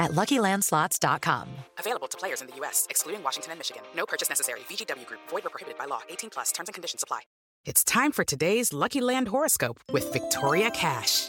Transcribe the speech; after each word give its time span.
at 0.00 0.10
LuckyLandSlots.com. 0.10 1.48
Available 1.78 2.08
to 2.08 2.18
players 2.18 2.40
in 2.40 2.48
the 2.48 2.56
U.S., 2.56 2.88
excluding 2.90 3.22
Washington 3.22 3.52
and 3.52 3.60
Michigan. 3.60 3.82
No 3.94 4.04
purchase 4.06 4.28
necessary. 4.28 4.60
VGW 4.68 5.06
Group. 5.06 5.20
Void 5.28 5.44
where 5.44 5.50
prohibited 5.50 5.78
by 5.78 5.84
law. 5.84 6.00
18 6.08 6.30
plus. 6.30 6.50
Terms 6.50 6.68
and 6.68 6.74
conditions 6.74 7.04
apply. 7.04 7.20
It's 7.64 7.84
time 7.84 8.10
for 8.10 8.24
today's 8.24 8.72
Lucky 8.72 9.00
Land 9.00 9.28
horoscope 9.28 9.78
with 9.92 10.12
Victoria 10.12 10.70
Cash. 10.70 11.28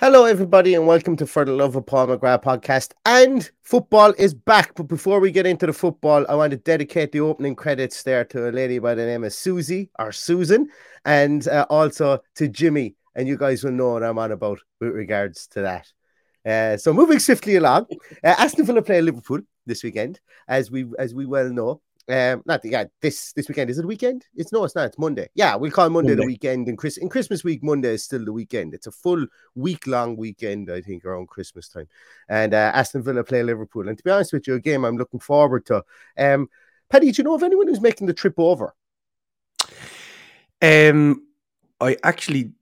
Hello, 0.00 0.26
everybody, 0.26 0.76
and 0.76 0.86
welcome 0.86 1.16
to 1.16 1.26
For 1.26 1.44
the 1.44 1.50
Love 1.50 1.74
of 1.74 1.84
Paul 1.84 2.06
McGrath 2.06 2.44
podcast. 2.44 2.92
And 3.04 3.50
football 3.62 4.14
is 4.16 4.32
back. 4.32 4.76
But 4.76 4.84
before 4.84 5.18
we 5.18 5.32
get 5.32 5.44
into 5.44 5.66
the 5.66 5.72
football, 5.72 6.24
I 6.28 6.36
want 6.36 6.52
to 6.52 6.56
dedicate 6.56 7.10
the 7.10 7.18
opening 7.18 7.56
credits 7.56 8.04
there 8.04 8.24
to 8.26 8.48
a 8.48 8.52
lady 8.52 8.78
by 8.78 8.94
the 8.94 9.04
name 9.04 9.24
of 9.24 9.32
Susie 9.32 9.90
or 9.98 10.12
Susan, 10.12 10.68
and 11.04 11.48
uh, 11.48 11.66
also 11.68 12.20
to 12.36 12.46
Jimmy. 12.46 12.94
And 13.16 13.26
you 13.26 13.36
guys 13.36 13.64
will 13.64 13.72
know 13.72 13.94
what 13.94 14.04
I'm 14.04 14.20
on 14.20 14.30
about 14.30 14.60
with 14.80 14.92
regards 14.92 15.48
to 15.48 15.62
that. 15.62 15.88
Uh, 16.46 16.76
so 16.76 16.92
moving 16.92 17.18
swiftly 17.18 17.56
along, 17.56 17.86
uh, 18.22 18.36
Aston 18.38 18.66
Villa 18.66 18.82
play 18.82 19.02
Liverpool 19.02 19.40
this 19.66 19.82
weekend, 19.82 20.20
as 20.46 20.70
we 20.70 20.86
as 20.96 21.12
we 21.12 21.26
well 21.26 21.50
know. 21.50 21.80
Um, 22.08 22.42
not 22.46 22.62
the, 22.62 22.70
yeah, 22.70 22.84
this 23.02 23.34
this 23.34 23.48
weekend 23.48 23.68
is 23.68 23.78
it 23.78 23.84
a 23.84 23.88
weekend? 23.88 24.26
It's 24.34 24.50
no, 24.50 24.64
it's 24.64 24.74
not. 24.74 24.86
It's 24.86 24.98
Monday. 24.98 25.28
Yeah, 25.34 25.56
we'll 25.56 25.70
call 25.70 25.90
Monday, 25.90 26.12
Monday. 26.12 26.22
the 26.22 26.26
weekend, 26.26 26.66
and 26.68 26.78
Chris 26.78 26.96
in 26.96 27.10
Christmas 27.10 27.44
week, 27.44 27.62
Monday 27.62 27.90
is 27.94 28.04
still 28.04 28.24
the 28.24 28.32
weekend. 28.32 28.72
It's 28.72 28.86
a 28.86 28.92
full 28.92 29.26
week 29.54 29.86
long 29.86 30.16
weekend, 30.16 30.70
I 30.70 30.80
think, 30.80 31.04
around 31.04 31.28
Christmas 31.28 31.68
time. 31.68 31.86
And 32.28 32.54
uh, 32.54 32.72
Aston 32.74 33.02
Villa 33.02 33.24
play 33.24 33.42
Liverpool, 33.42 33.88
and 33.88 33.98
to 33.98 34.04
be 34.04 34.10
honest 34.10 34.32
with 34.32 34.46
you, 34.46 34.54
a 34.54 34.60
game 34.60 34.84
I'm 34.84 34.96
looking 34.96 35.20
forward 35.20 35.66
to. 35.66 35.84
Um, 36.16 36.48
Paddy, 36.88 37.12
do 37.12 37.20
you 37.20 37.24
know 37.24 37.34
of 37.34 37.42
anyone 37.42 37.68
who's 37.68 37.80
making 37.80 38.06
the 38.06 38.14
trip 38.14 38.34
over? 38.38 38.74
Um, 40.62 41.26
I 41.80 41.96
actually 42.02 42.52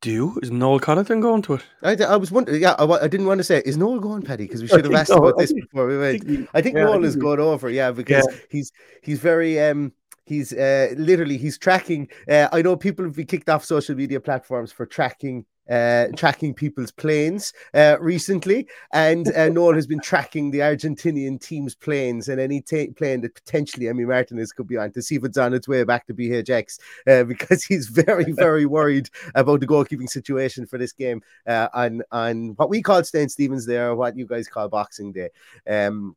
do? 0.00 0.38
Is 0.42 0.50
Noel 0.50 0.80
Connaughton 0.80 1.20
going 1.20 1.42
to 1.42 1.54
it? 1.54 1.62
I, 1.82 1.96
I 2.04 2.16
was 2.16 2.30
wondering. 2.30 2.60
Yeah, 2.60 2.72
I, 2.78 2.84
I, 2.84 3.08
didn't 3.08 3.26
want 3.26 3.38
to 3.38 3.44
say 3.44 3.62
is 3.64 3.76
Noel 3.76 4.00
going, 4.00 4.22
Paddy, 4.22 4.44
because 4.44 4.62
we 4.62 4.68
should 4.68 4.84
have 4.84 4.94
asked 5.00 5.10
about 5.10 5.38
this 5.38 5.52
before 5.52 5.86
we 5.86 5.98
went. 5.98 6.48
I 6.54 6.62
think, 6.62 6.76
yeah, 6.76 6.84
Noel 6.84 7.04
is 7.04 7.16
going 7.16 7.40
over. 7.40 7.70
Yeah, 7.70 7.90
because 7.90 8.26
yeah. 8.30 8.38
he's 8.50 8.72
he's 9.02 9.18
very 9.18 9.60
um 9.60 9.92
he's 10.24 10.52
uh 10.52 10.94
literally 10.96 11.36
he's 11.36 11.58
tracking. 11.58 12.08
Uh, 12.28 12.48
I 12.52 12.62
know 12.62 12.76
people 12.76 13.04
have 13.04 13.16
been 13.16 13.26
kicked 13.26 13.48
off 13.48 13.64
social 13.64 13.94
media 13.94 14.20
platforms 14.20 14.72
for 14.72 14.86
tracking 14.86 15.44
uh, 15.70 16.06
tracking 16.16 16.52
people's 16.52 16.90
planes 16.90 17.52
uh, 17.74 17.96
recently, 18.00 18.66
and 18.92 19.32
uh, 19.34 19.48
Noel 19.48 19.74
has 19.74 19.86
been 19.86 20.00
tracking 20.00 20.50
the 20.50 20.58
Argentinian 20.58 21.40
team's 21.40 21.74
planes 21.74 22.28
and 22.28 22.40
any 22.40 22.60
t- 22.60 22.88
plane 22.88 23.20
that 23.20 23.34
potentially 23.34 23.88
Emmy 23.88 24.04
Martinez 24.04 24.52
could 24.52 24.66
be 24.66 24.76
on 24.76 24.92
to 24.92 25.02
see 25.02 25.16
if 25.16 25.24
it's 25.24 25.38
on 25.38 25.54
its 25.54 25.68
way 25.68 25.84
back 25.84 26.06
to 26.06 26.14
BHX 26.14 26.78
uh, 27.06 27.24
because 27.28 27.64
he's 27.64 27.86
very, 27.86 28.32
very 28.32 28.66
worried 28.66 29.08
about 29.34 29.60
the 29.60 29.66
goalkeeping 29.66 30.08
situation 30.08 30.66
for 30.66 30.78
this 30.78 30.92
game 30.92 31.22
uh, 31.46 31.68
on 31.72 32.02
on 32.10 32.48
what 32.56 32.68
we 32.68 32.82
call 32.82 33.02
St. 33.04 33.30
Stephen's 33.30 33.66
Day 33.66 33.78
or 33.78 33.94
what 33.94 34.16
you 34.16 34.26
guys 34.26 34.48
call 34.48 34.68
Boxing 34.68 35.12
Day. 35.12 35.28
Um, 35.68 36.16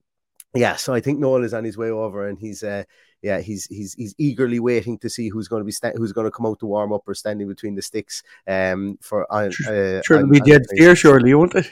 yeah, 0.56 0.76
so 0.76 0.94
I 0.94 1.00
think 1.00 1.20
Noel 1.20 1.44
is 1.44 1.54
on 1.54 1.64
his 1.64 1.78
way 1.78 1.90
over, 1.90 2.28
and 2.28 2.38
he's 2.38 2.64
uh, 2.64 2.84
yeah, 3.24 3.40
he's 3.40 3.66
he's 3.68 3.94
he's 3.94 4.14
eagerly 4.18 4.60
waiting 4.60 5.00
to 5.00 5.10
see 5.10 5.30
who's 5.30 5.48
going 5.48 5.62
to 5.62 5.66
be 5.66 5.72
sta- 5.72 5.94
who's 5.96 6.12
going 6.12 6.26
to 6.26 6.32
come 6.32 6.46
out 6.46 6.60
to 6.60 6.66
warm 6.66 6.92
up 6.92 7.04
or 7.08 7.16
standing 7.16 7.48
between 7.48 7.74
the 7.74 7.82
sticks. 7.82 8.22
Um, 8.46 9.00
for 9.02 9.26
uh, 9.34 9.50
sure, 9.50 10.18
it'll 10.18 10.30
be 10.30 10.42
Jed 10.42 10.66
Steer, 10.66 10.96
surely, 10.96 11.34
won't 11.34 11.56
it? 11.56 11.72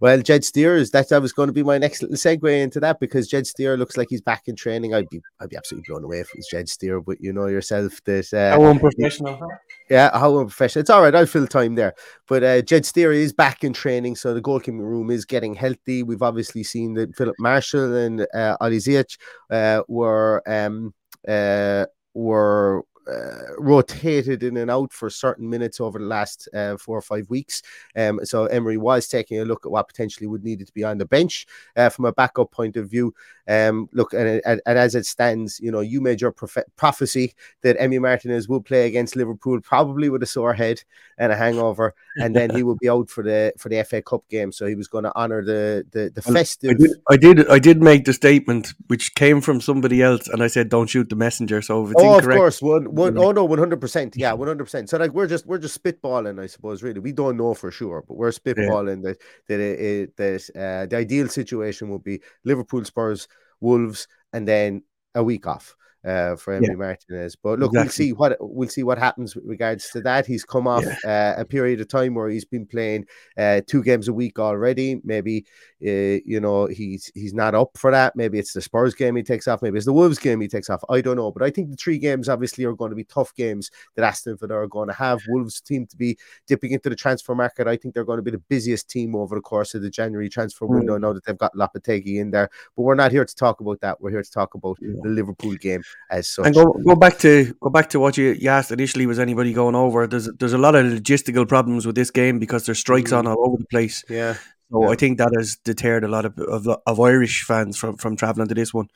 Well, 0.00 0.20
Jed 0.20 0.44
Steer 0.44 0.76
is 0.76 0.90
that 0.90 1.08
that 1.08 1.22
was 1.22 1.32
going 1.32 1.48
to 1.48 1.52
be 1.52 1.62
my 1.62 1.78
next 1.78 2.02
little 2.02 2.16
segue 2.16 2.62
into 2.62 2.80
that 2.80 3.00
because 3.00 3.28
Jed 3.28 3.46
Steer 3.46 3.76
looks 3.76 3.96
like 3.96 4.08
he's 4.10 4.20
back 4.20 4.42
in 4.46 4.56
training. 4.56 4.94
I'd 4.94 5.08
be 5.08 5.20
I'd 5.40 5.48
be 5.48 5.56
absolutely 5.56 5.86
blown 5.88 6.04
away 6.04 6.20
if 6.20 6.28
it 6.28 6.36
was 6.36 6.48
Jed 6.50 6.68
Steer, 6.68 7.00
but 7.00 7.20
you 7.20 7.32
know 7.32 7.46
yourself 7.46 8.02
that 8.04 8.32
uh, 8.32 8.52
how 8.52 8.64
unprofessional. 8.64 9.40
Yeah, 9.88 10.10
how 10.16 10.38
unprofessional. 10.38 10.80
It's 10.80 10.90
all 10.90 11.02
right. 11.02 11.14
I'll 11.14 11.26
fill 11.26 11.46
time 11.46 11.74
there. 11.74 11.94
But 12.28 12.42
uh, 12.42 12.62
Jed 12.62 12.86
Steer 12.86 13.12
is 13.12 13.32
back 13.32 13.64
in 13.64 13.72
training, 13.72 14.16
so 14.16 14.34
the 14.34 14.42
goalkeeping 14.42 14.80
room 14.80 15.10
is 15.10 15.24
getting 15.24 15.54
healthy. 15.54 16.02
We've 16.02 16.22
obviously 16.22 16.62
seen 16.62 16.94
that 16.94 17.16
Filip 17.16 17.36
Marschall 17.40 18.06
and 18.06 18.26
uh, 18.34 18.56
Ali 18.60 18.78
Ziyech 18.78 19.18
uh, 19.50 19.82
were 19.88 20.42
um, 20.46 20.94
uh, 21.26 21.86
were 22.14 22.84
uh, 23.08 23.54
rotated 23.58 24.42
in 24.42 24.56
and 24.56 24.70
out 24.70 24.92
for 24.92 25.10
certain 25.10 25.48
minutes 25.48 25.80
over 25.80 25.98
the 25.98 26.04
last 26.04 26.48
uh, 26.54 26.76
four 26.76 26.98
or 26.98 27.02
five 27.02 27.28
weeks. 27.30 27.62
Um, 27.96 28.20
so 28.24 28.46
Emery 28.46 28.76
was 28.76 29.08
taking 29.08 29.40
a 29.40 29.44
look 29.44 29.66
at 29.66 29.72
what 29.72 29.88
potentially 29.88 30.26
would 30.26 30.44
need 30.44 30.64
to 30.66 30.72
be 30.72 30.84
on 30.84 30.98
the 30.98 31.06
bench 31.06 31.46
uh, 31.76 31.88
from 31.88 32.04
a 32.04 32.12
backup 32.12 32.50
point 32.50 32.76
of 32.76 32.90
view. 32.90 33.14
Um, 33.48 33.88
look, 33.92 34.12
and, 34.12 34.40
and, 34.46 34.60
and, 34.64 34.78
as 34.78 34.94
it 34.94 35.06
stands, 35.06 35.58
you 35.58 35.72
know, 35.72 35.80
you 35.80 36.00
made 36.00 36.20
your 36.20 36.30
prof- 36.30 36.64
prophecy 36.76 37.34
that 37.62 37.76
Emi 37.78 38.00
Martinez 38.00 38.48
will 38.48 38.60
play 38.60 38.86
against 38.86 39.16
Liverpool, 39.16 39.60
probably 39.60 40.08
with 40.08 40.22
a 40.22 40.26
sore 40.26 40.54
head 40.54 40.84
and 41.18 41.32
a 41.32 41.36
hangover, 41.36 41.94
and 42.16 42.36
then 42.36 42.50
he 42.50 42.62
will 42.62 42.76
be 42.76 42.88
out 42.88 43.10
for 43.10 43.24
the 43.24 43.52
for 43.58 43.68
the 43.68 43.82
FA 43.82 44.02
Cup 44.02 44.28
game. 44.28 44.52
So 44.52 44.66
he 44.66 44.76
was 44.76 44.86
going 44.86 45.02
to 45.02 45.16
honour 45.16 45.44
the 45.44 45.84
the, 45.90 46.12
the 46.14 46.22
festive. 46.22 46.70
I 46.70 46.74
did, 46.74 46.90
I 47.10 47.16
did, 47.16 47.48
I 47.48 47.58
did 47.58 47.82
make 47.82 48.04
the 48.04 48.12
statement 48.12 48.72
which 48.86 49.16
came 49.16 49.40
from 49.40 49.60
somebody 49.60 50.00
else, 50.00 50.28
and 50.28 50.44
I 50.44 50.46
said, 50.46 50.68
"Don't 50.68 50.86
shoot 50.86 51.08
the 51.08 51.16
messenger." 51.16 51.60
So 51.60 51.84
if 51.84 51.90
it's 51.90 52.00
oh, 52.00 52.14
incorrect, 52.14 52.36
of 52.36 52.40
course, 52.40 52.62
one, 52.62 52.89
one, 52.90 53.18
oh 53.18 53.32
no, 53.32 53.44
one 53.44 53.58
hundred 53.58 53.80
percent, 53.80 54.14
yeah, 54.16 54.32
one 54.32 54.48
hundred 54.48 54.64
percent. 54.64 54.88
So 54.90 54.98
like 54.98 55.12
we're 55.12 55.26
just 55.26 55.46
we're 55.46 55.58
just 55.58 55.82
spitballing, 55.82 56.40
I 56.40 56.46
suppose. 56.46 56.82
Really, 56.82 57.00
we 57.00 57.12
don't 57.12 57.36
know 57.36 57.54
for 57.54 57.70
sure, 57.70 58.04
but 58.06 58.16
we're 58.16 58.30
spitballing 58.30 59.04
yeah. 59.04 59.10
that 59.10 59.22
that 59.48 59.60
it, 59.60 59.80
it, 59.80 60.16
that 60.16 60.50
uh, 60.56 60.86
the 60.86 60.96
ideal 60.96 61.28
situation 61.28 61.88
would 61.90 62.04
be 62.04 62.20
Liverpool, 62.44 62.84
Spurs, 62.84 63.28
Wolves, 63.60 64.08
and 64.32 64.46
then 64.46 64.82
a 65.14 65.22
week 65.24 65.46
off. 65.46 65.76
Uh, 66.04 66.36
for 66.36 66.54
Emily 66.54 66.70
yeah. 66.70 66.76
Martinez. 66.76 67.36
But 67.36 67.58
look, 67.58 67.70
exactly. 67.70 67.80
we'll 67.80 67.90
see 67.90 68.12
what 68.12 68.36
we'll 68.40 68.68
see 68.68 68.82
what 68.82 68.98
happens 68.98 69.34
with 69.34 69.44
regards 69.44 69.90
to 69.90 70.00
that. 70.02 70.26
He's 70.26 70.44
come 70.44 70.66
off 70.66 70.84
yeah. 71.04 71.34
uh, 71.36 71.40
a 71.40 71.44
period 71.44 71.80
of 71.80 71.88
time 71.88 72.14
where 72.14 72.28
he's 72.28 72.44
been 72.44 72.66
playing 72.66 73.06
uh, 73.38 73.60
two 73.66 73.82
games 73.82 74.08
a 74.08 74.12
week 74.12 74.38
already. 74.38 75.00
Maybe 75.04 75.46
uh, 75.84 76.20
you 76.24 76.40
know 76.40 76.66
he's 76.66 77.10
he's 77.14 77.34
not 77.34 77.54
up 77.54 77.70
for 77.76 77.90
that. 77.90 78.16
Maybe 78.16 78.38
it's 78.38 78.52
the 78.52 78.62
Spurs 78.62 78.94
game 78.94 79.16
he 79.16 79.22
takes 79.22 79.48
off. 79.48 79.62
Maybe 79.62 79.76
it's 79.76 79.86
the 79.86 79.92
Wolves 79.92 80.18
game 80.18 80.40
he 80.40 80.48
takes 80.48 80.70
off. 80.70 80.82
I 80.88 81.00
don't 81.00 81.16
know, 81.16 81.30
but 81.30 81.42
I 81.42 81.50
think 81.50 81.70
the 81.70 81.76
three 81.76 81.98
games 81.98 82.28
obviously 82.28 82.64
are 82.64 82.74
going 82.74 82.90
to 82.90 82.96
be 82.96 83.04
tough 83.04 83.34
games 83.34 83.70
that 83.96 84.04
Aston 84.04 84.36
Villa 84.36 84.54
are 84.54 84.68
going 84.68 84.88
to 84.88 84.94
have. 84.94 85.20
Wolves 85.28 85.60
team 85.60 85.86
to 85.86 85.96
be 85.96 86.16
dipping 86.46 86.72
into 86.72 86.88
the 86.88 86.96
transfer 86.96 87.34
market. 87.34 87.66
I 87.66 87.76
think 87.76 87.94
they're 87.94 88.04
going 88.04 88.18
to 88.18 88.22
be 88.22 88.30
the 88.30 88.38
busiest 88.38 88.88
team 88.88 89.14
over 89.14 89.34
the 89.34 89.40
course 89.40 89.74
of 89.74 89.82
the 89.82 89.90
January 89.90 90.28
transfer 90.28 90.66
window. 90.66 90.96
Mm. 90.96 91.00
Now 91.00 91.12
that 91.12 91.24
they've 91.24 91.36
got 91.36 91.54
Lopetegui 91.54 92.16
in 92.16 92.30
there, 92.30 92.48
but 92.76 92.82
we're 92.82 92.94
not 92.94 93.12
here 93.12 93.24
to 93.24 93.36
talk 93.36 93.60
about 93.60 93.80
that. 93.80 94.00
We're 94.00 94.10
here 94.10 94.22
to 94.22 94.30
talk 94.30 94.54
about 94.54 94.78
yeah. 94.80 94.94
the 95.02 95.08
Liverpool 95.08 95.54
game 95.54 95.82
as 96.10 96.28
such. 96.28 96.46
And 96.46 96.54
go 96.54 96.72
go 96.84 96.94
back 96.94 97.18
to 97.18 97.54
go 97.60 97.70
back 97.70 97.90
to 97.90 98.00
what 98.00 98.16
you, 98.16 98.32
you 98.32 98.48
asked 98.48 98.72
initially. 98.72 99.06
Was 99.06 99.18
anybody 99.18 99.52
going 99.52 99.74
over? 99.74 100.06
There's 100.06 100.28
there's 100.38 100.52
a 100.52 100.58
lot 100.58 100.74
of 100.74 100.86
logistical 100.86 101.48
problems 101.48 101.86
with 101.86 101.94
this 101.94 102.10
game 102.10 102.38
because 102.38 102.66
there's 102.66 102.78
strikes 102.78 103.12
mm. 103.12 103.18
on 103.18 103.26
all 103.26 103.46
over 103.46 103.56
the 103.58 103.66
place. 103.66 104.04
Yeah. 104.08 104.34
So 104.70 104.84
yeah. 104.84 104.90
I 104.90 104.96
think 104.96 105.18
that 105.18 105.32
has 105.36 105.56
deterred 105.56 106.04
a 106.04 106.08
lot 106.08 106.24
of, 106.24 106.38
of, 106.38 106.66
of 106.86 107.00
Irish 107.00 107.44
fans 107.44 107.76
from 107.76 107.96
from 107.96 108.16
traveling 108.16 108.48
to 108.48 108.54
this 108.54 108.74
one. 108.74 108.88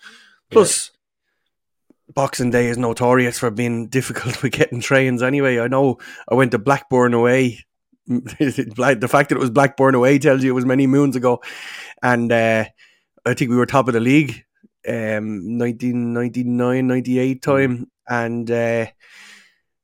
Plus. 0.51 0.91
Yeah. 0.91 0.91
Boxing 2.15 2.51
Day 2.51 2.67
is 2.67 2.77
notorious 2.77 3.39
for 3.39 3.51
being 3.51 3.89
difficult 3.99 4.43
with 4.43 4.53
getting 4.53 4.81
trains. 4.81 5.23
Anyway, 5.23 5.59
I 5.59 5.69
know 5.69 5.99
I 6.29 6.35
went 6.35 6.51
to 6.51 6.59
Blackburn 6.59 7.15
away. 7.15 7.65
the 8.07 9.09
fact 9.11 9.31
that 9.31 9.37
it 9.37 9.41
was 9.41 9.49
Blackburn 9.49 9.95
away 9.95 10.19
tells 10.19 10.45
you 10.45 10.51
it 10.51 10.55
was 10.55 10.67
many 10.67 10.87
moons 10.87 11.17
ago, 11.17 11.41
and 12.03 12.31
uh, 12.31 12.67
I 13.25 13.33
think 13.33 13.51
we 13.51 13.57
were 13.57 13.65
top 13.65 13.89
of 13.89 13.95
the 13.95 14.01
league 14.01 14.45
um 14.89 15.59
1999 15.59 16.87
98 16.87 17.39
mm. 17.39 17.43
time. 17.43 17.91
And 18.09 18.51
uh 18.51 18.87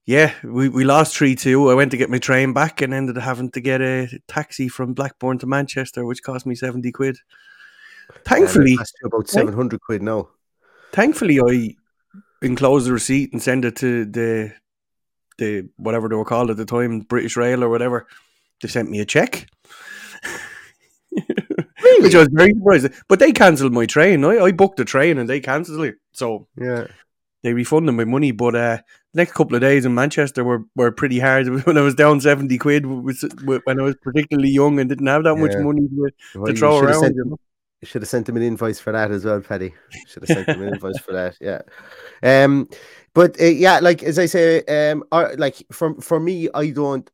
yeah 0.06 0.34
we, 0.42 0.68
we 0.68 0.82
lost 0.82 1.14
3-2 1.14 1.70
i 1.70 1.74
went 1.74 1.90
to 1.92 1.96
get 1.96 2.10
my 2.10 2.18
train 2.18 2.52
back 2.52 2.80
and 2.80 2.92
ended 2.92 3.16
up 3.16 3.22
having 3.22 3.50
to 3.50 3.60
get 3.60 3.80
a 3.80 4.08
taxi 4.26 4.66
from 4.68 4.92
blackburn 4.92 5.38
to 5.38 5.46
manchester 5.46 6.04
which 6.04 6.22
cost 6.22 6.46
me 6.46 6.54
70 6.54 6.90
quid. 6.90 7.16
Thankfully 8.24 8.76
about 9.04 9.28
700 9.28 9.80
quid 9.80 10.02
now. 10.02 10.28
thankfully 10.92 11.40
i 11.40 11.76
enclosed 12.42 12.88
the 12.88 12.92
receipt 12.92 13.32
and 13.32 13.40
sent 13.40 13.64
it 13.64 13.76
to 13.76 14.04
the 14.06 14.52
the 15.38 15.68
whatever 15.76 16.08
they 16.08 16.16
were 16.16 16.24
called 16.24 16.50
at 16.50 16.56
the 16.56 16.64
time 16.64 17.00
british 17.00 17.36
rail 17.36 17.62
or 17.62 17.68
whatever. 17.68 18.06
They 18.60 18.68
sent 18.68 18.90
me 18.90 19.00
a 19.00 19.06
check 19.06 19.46
Really? 22.00 22.08
Which 22.08 22.14
I 22.14 22.18
was 22.18 22.28
very 22.32 22.52
surprised. 22.54 23.02
But 23.08 23.18
they 23.18 23.32
cancelled 23.32 23.72
my 23.72 23.86
train. 23.86 24.24
I, 24.24 24.38
I 24.38 24.52
booked 24.52 24.76
the 24.76 24.84
train 24.84 25.18
and 25.18 25.28
they 25.28 25.40
cancelled 25.40 25.84
it. 25.84 25.96
So 26.12 26.46
yeah, 26.56 26.86
they 27.42 27.52
refunded 27.52 27.94
my 27.94 28.04
money. 28.04 28.32
But 28.32 28.54
uh, 28.54 28.78
the 29.12 29.16
next 29.18 29.32
couple 29.32 29.54
of 29.54 29.60
days 29.60 29.84
in 29.84 29.94
Manchester 29.94 30.44
were, 30.44 30.64
were 30.74 30.92
pretty 30.92 31.18
hard. 31.18 31.48
When 31.66 31.76
I 31.76 31.82
was 31.82 31.94
down 31.94 32.20
seventy 32.20 32.58
quid, 32.58 32.86
when 32.86 33.80
I 33.80 33.82
was 33.82 33.96
particularly 34.02 34.50
young 34.50 34.78
and 34.80 34.88
didn't 34.88 35.06
have 35.06 35.24
that 35.24 35.36
yeah. 35.36 35.42
much 35.42 35.56
money 35.56 35.88
to, 35.88 36.10
well, 36.34 36.46
to 36.46 36.58
throw 36.58 36.78
around. 36.78 37.00
Sent, 37.00 37.16
should 37.82 38.02
have 38.02 38.08
sent 38.08 38.28
him 38.28 38.36
an 38.36 38.42
invoice 38.42 38.78
for 38.78 38.92
that 38.92 39.10
as 39.10 39.24
well, 39.24 39.40
Paddy. 39.40 39.72
Should 40.06 40.28
have 40.28 40.36
sent 40.36 40.48
him 40.48 40.62
an 40.62 40.68
invoice 40.74 40.98
for 40.98 41.12
that. 41.12 41.36
Yeah. 41.40 41.62
Um, 42.22 42.68
but 43.14 43.40
uh, 43.40 43.44
yeah, 43.44 43.80
like 43.80 44.02
as 44.02 44.18
I 44.18 44.26
say, 44.26 44.62
um, 44.64 45.04
uh, 45.10 45.30
like 45.38 45.56
for 45.72 45.94
for 46.00 46.20
me, 46.20 46.48
I 46.54 46.70
don't 46.70 47.10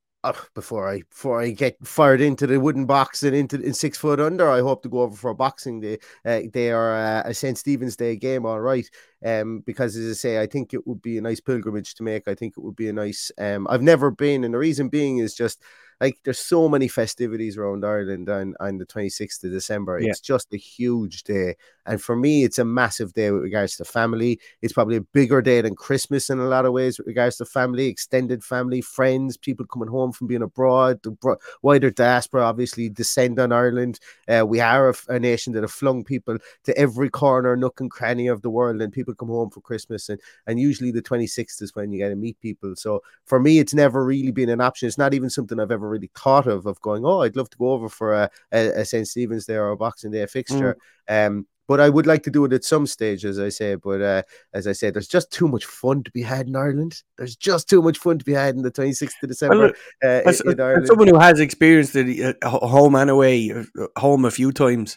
before 0.55 0.88
I 0.88 1.02
before 1.11 1.40
I 1.40 1.50
get 1.50 1.76
fired 1.87 2.20
into 2.20 2.46
the 2.46 2.58
wooden 2.58 2.87
box 2.87 3.23
and 3.23 3.34
into 3.34 3.61
in 3.61 3.75
six 3.75 3.99
foot 3.99 4.20
under, 4.20 4.49
I 4.49 4.61
hope 4.61 4.82
to 4.82 4.88
go 4.88 5.00
over 5.00 5.17
for 5.17 5.31
a 5.31 5.34
boxing 5.34 5.81
day. 5.81 5.99
Uh, 6.25 6.40
they 6.52 6.70
are 6.70 6.94
uh, 6.94 7.23
a 7.26 7.34
St 7.34 7.56
Stephen's 7.58 7.96
Day 7.96 8.17
game, 8.17 8.46
all 8.46 8.61
right. 8.61 8.88
Um, 9.25 9.61
because 9.67 9.96
as 9.96 10.11
I 10.11 10.14
say, 10.14 10.40
I 10.40 10.46
think 10.46 10.75
it 10.75 10.87
would 10.87 11.02
be 11.02 11.19
a 11.19 11.23
nice 11.23 11.40
pilgrimage 11.40 11.94
to 11.96 12.02
make. 12.02 12.28
I 12.28 12.34
think 12.34 12.55
it 12.56 12.62
would 12.62 12.76
be 12.76 12.88
a 12.88 12.93
nice. 12.93 13.31
Um, 13.38 13.67
I've 13.70 13.82
never 13.82 14.11
been, 14.11 14.44
and 14.44 14.55
the 14.55 14.58
reason 14.58 14.88
being 14.88 15.19
is 15.19 15.34
just 15.34 15.62
like 16.00 16.19
there's 16.25 16.38
so 16.38 16.69
many 16.69 16.88
festivities 16.88 17.56
around 17.56 17.84
Ireland 17.84 18.28
on, 18.28 18.54
on 18.60 18.78
the 18.78 18.87
26th 18.87 19.44
of 19.44 19.50
December. 19.50 19.98
Yeah. 19.98 20.10
It's 20.10 20.20
just 20.20 20.52
a 20.52 20.58
huge 20.58 21.22
day. 21.22 21.56
And 21.87 22.02
for 22.02 22.16
me, 22.16 22.44
it's 22.44 22.58
a 22.58 22.64
massive 22.64 23.12
day 23.14 23.31
with 23.31 23.43
regards 23.43 23.76
to 23.76 23.84
family. 23.84 24.40
It's 24.60 24.72
probably 24.72 24.96
a 24.96 25.00
bigger 25.00 25.40
day 25.40 25.60
than 25.60 25.75
Christmas 25.75 26.28
in 26.28 26.38
a 26.38 26.46
lot 26.46 26.66
of 26.66 26.72
ways 26.72 26.98
with 26.98 27.06
regards 27.06 27.37
to 27.37 27.44
family, 27.44 27.87
extended 27.87 28.44
family, 28.44 28.81
friends, 28.81 29.37
people 29.37 29.64
coming 29.66 29.88
home 29.88 30.12
from 30.12 30.26
being 30.26 30.43
abroad, 30.43 31.00
the 31.02 31.12
bro- 31.12 31.37
wider 31.62 31.90
diaspora 31.90 32.42
obviously 32.42 32.88
descend 32.88 33.38
on 33.38 33.52
Ireland. 33.52 34.00
Uh, 34.28 34.44
we 34.46 34.60
are 34.60 34.90
a, 34.90 34.94
a, 35.08 35.20
nation 35.20 35.52
that 35.54 35.62
have 35.62 35.70
flung 35.70 36.04
people 36.04 36.38
to 36.64 36.76
every 36.76 37.08
corner, 37.08 37.56
nook 37.56 37.81
and 37.81 37.90
cranny 37.90 38.26
of 38.26 38.42
the 38.42 38.50
world, 38.50 38.82
and 38.82 38.92
people 38.92 39.14
come 39.14 39.28
home 39.28 39.50
for 39.50 39.60
Christmas. 39.60 40.08
And, 40.08 40.20
and 40.46 40.60
usually 40.60 40.90
the 40.90 41.02
26th 41.02 41.62
is 41.62 41.75
when 41.75 41.92
you 41.92 41.99
get 41.99 42.10
to 42.10 42.16
meet 42.16 42.38
people. 42.40 42.75
So 42.76 43.02
for 43.25 43.40
me, 43.40 43.58
it's 43.58 43.75
never 43.75 44.04
really 44.04 44.32
been 44.32 44.49
an 44.49 44.60
option. 44.60 44.88
It's 44.88 44.99
not 44.99 45.14
even 45.14 45.31
something 45.31 45.58
I've 45.58 45.70
ever 45.70 45.85
really 45.88 46.10
thought 46.16 46.46
of, 46.46 46.66
of 46.66 46.80
going, 46.80 47.04
oh, 47.04 47.22
I'd 47.22 47.36
love 47.36 47.50
to 47.50 47.58
go 47.58 47.70
over 47.70 47.88
for 47.88 48.14
a, 48.14 48.30
a, 48.52 48.80
a 48.80 48.84
St. 48.84 49.06
Stephen's 49.06 49.46
Day 49.46 49.54
or 49.54 49.70
a 49.70 49.76
Boxing 49.76 50.10
Day 50.10 50.26
fixture. 50.26 50.76
Mm. 51.08 51.26
Um, 51.26 51.46
but 51.68 51.80
I 51.80 51.88
would 51.88 52.06
like 52.06 52.22
to 52.24 52.30
do 52.30 52.44
it 52.44 52.52
at 52.52 52.64
some 52.64 52.86
stage, 52.86 53.24
as 53.24 53.40
I 53.40 53.48
say. 53.48 53.74
But 53.74 54.00
uh, 54.00 54.22
as 54.54 54.66
I 54.66 54.72
said, 54.72 54.94
there's 54.94 55.08
just 55.08 55.32
too 55.32 55.48
much 55.48 55.64
fun 55.64 56.04
to 56.04 56.10
be 56.10 56.22
had 56.22 56.46
in 56.46 56.56
Ireland. 56.56 57.02
There's 57.18 57.36
just 57.36 57.68
too 57.68 57.82
much 57.82 57.98
fun 57.98 58.18
to 58.18 58.24
be 58.24 58.34
had 58.34 58.54
in 58.54 58.62
the 58.62 58.70
26th 58.70 59.22
of 59.22 59.28
December. 59.28 59.58
Well, 59.58 59.72
uh, 60.04 60.28
as, 60.28 60.40
in, 60.42 60.60
as 60.60 60.86
someone 60.86 61.08
who 61.08 61.18
has 61.18 61.40
experienced 61.40 61.96
it 61.96 62.36
uh, 62.42 62.50
home 62.50 62.94
and 62.94 63.10
away, 63.10 63.50
uh, 63.50 63.86
home 63.98 64.24
a 64.24 64.30
few 64.30 64.52
times, 64.52 64.96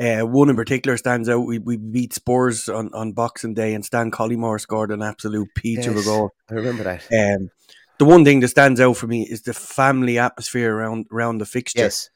uh, 0.00 0.20
one 0.20 0.50
in 0.50 0.56
particular 0.56 0.96
stands 0.96 1.28
out. 1.28 1.46
We, 1.46 1.58
we 1.58 1.76
beat 1.76 2.12
Spurs 2.12 2.68
on, 2.68 2.92
on 2.94 3.12
Boxing 3.12 3.54
Day, 3.54 3.74
and 3.74 3.84
Stan 3.84 4.10
Collymore 4.10 4.60
scored 4.60 4.90
an 4.90 5.02
absolute 5.02 5.48
peach 5.54 5.78
yes, 5.78 5.86
of 5.88 5.96
a 5.96 6.02
goal. 6.02 6.30
I 6.50 6.54
remember 6.54 6.84
that. 6.84 7.02
Um, 7.12 7.50
the 7.98 8.04
one 8.04 8.24
thing 8.24 8.40
that 8.40 8.48
stands 8.48 8.80
out 8.80 8.96
for 8.96 9.06
me 9.06 9.22
is 9.22 9.42
the 9.42 9.54
family 9.54 10.18
atmosphere 10.18 10.74
around 10.74 11.06
around 11.12 11.38
the 11.38 11.46
fixture. 11.46 11.80
Yes. 11.80 12.10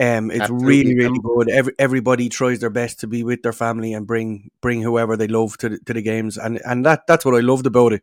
Um, 0.00 0.30
it's 0.30 0.40
Absolutely. 0.40 0.66
really, 0.66 0.96
really 0.96 1.18
good. 1.22 1.50
Every, 1.50 1.74
everybody 1.78 2.30
tries 2.30 2.60
their 2.60 2.70
best 2.70 3.00
to 3.00 3.06
be 3.06 3.22
with 3.24 3.42
their 3.42 3.52
family 3.52 3.92
and 3.92 4.06
bring 4.06 4.50
bring 4.62 4.80
whoever 4.80 5.18
they 5.18 5.28
love 5.28 5.58
to 5.58 5.68
the, 5.68 5.78
to 5.80 5.92
the 5.92 6.00
games, 6.00 6.38
and 6.38 6.60
and 6.64 6.86
that 6.86 7.06
that's 7.06 7.26
what 7.26 7.34
I 7.34 7.40
loved 7.40 7.66
about 7.66 7.92
it. 7.92 8.02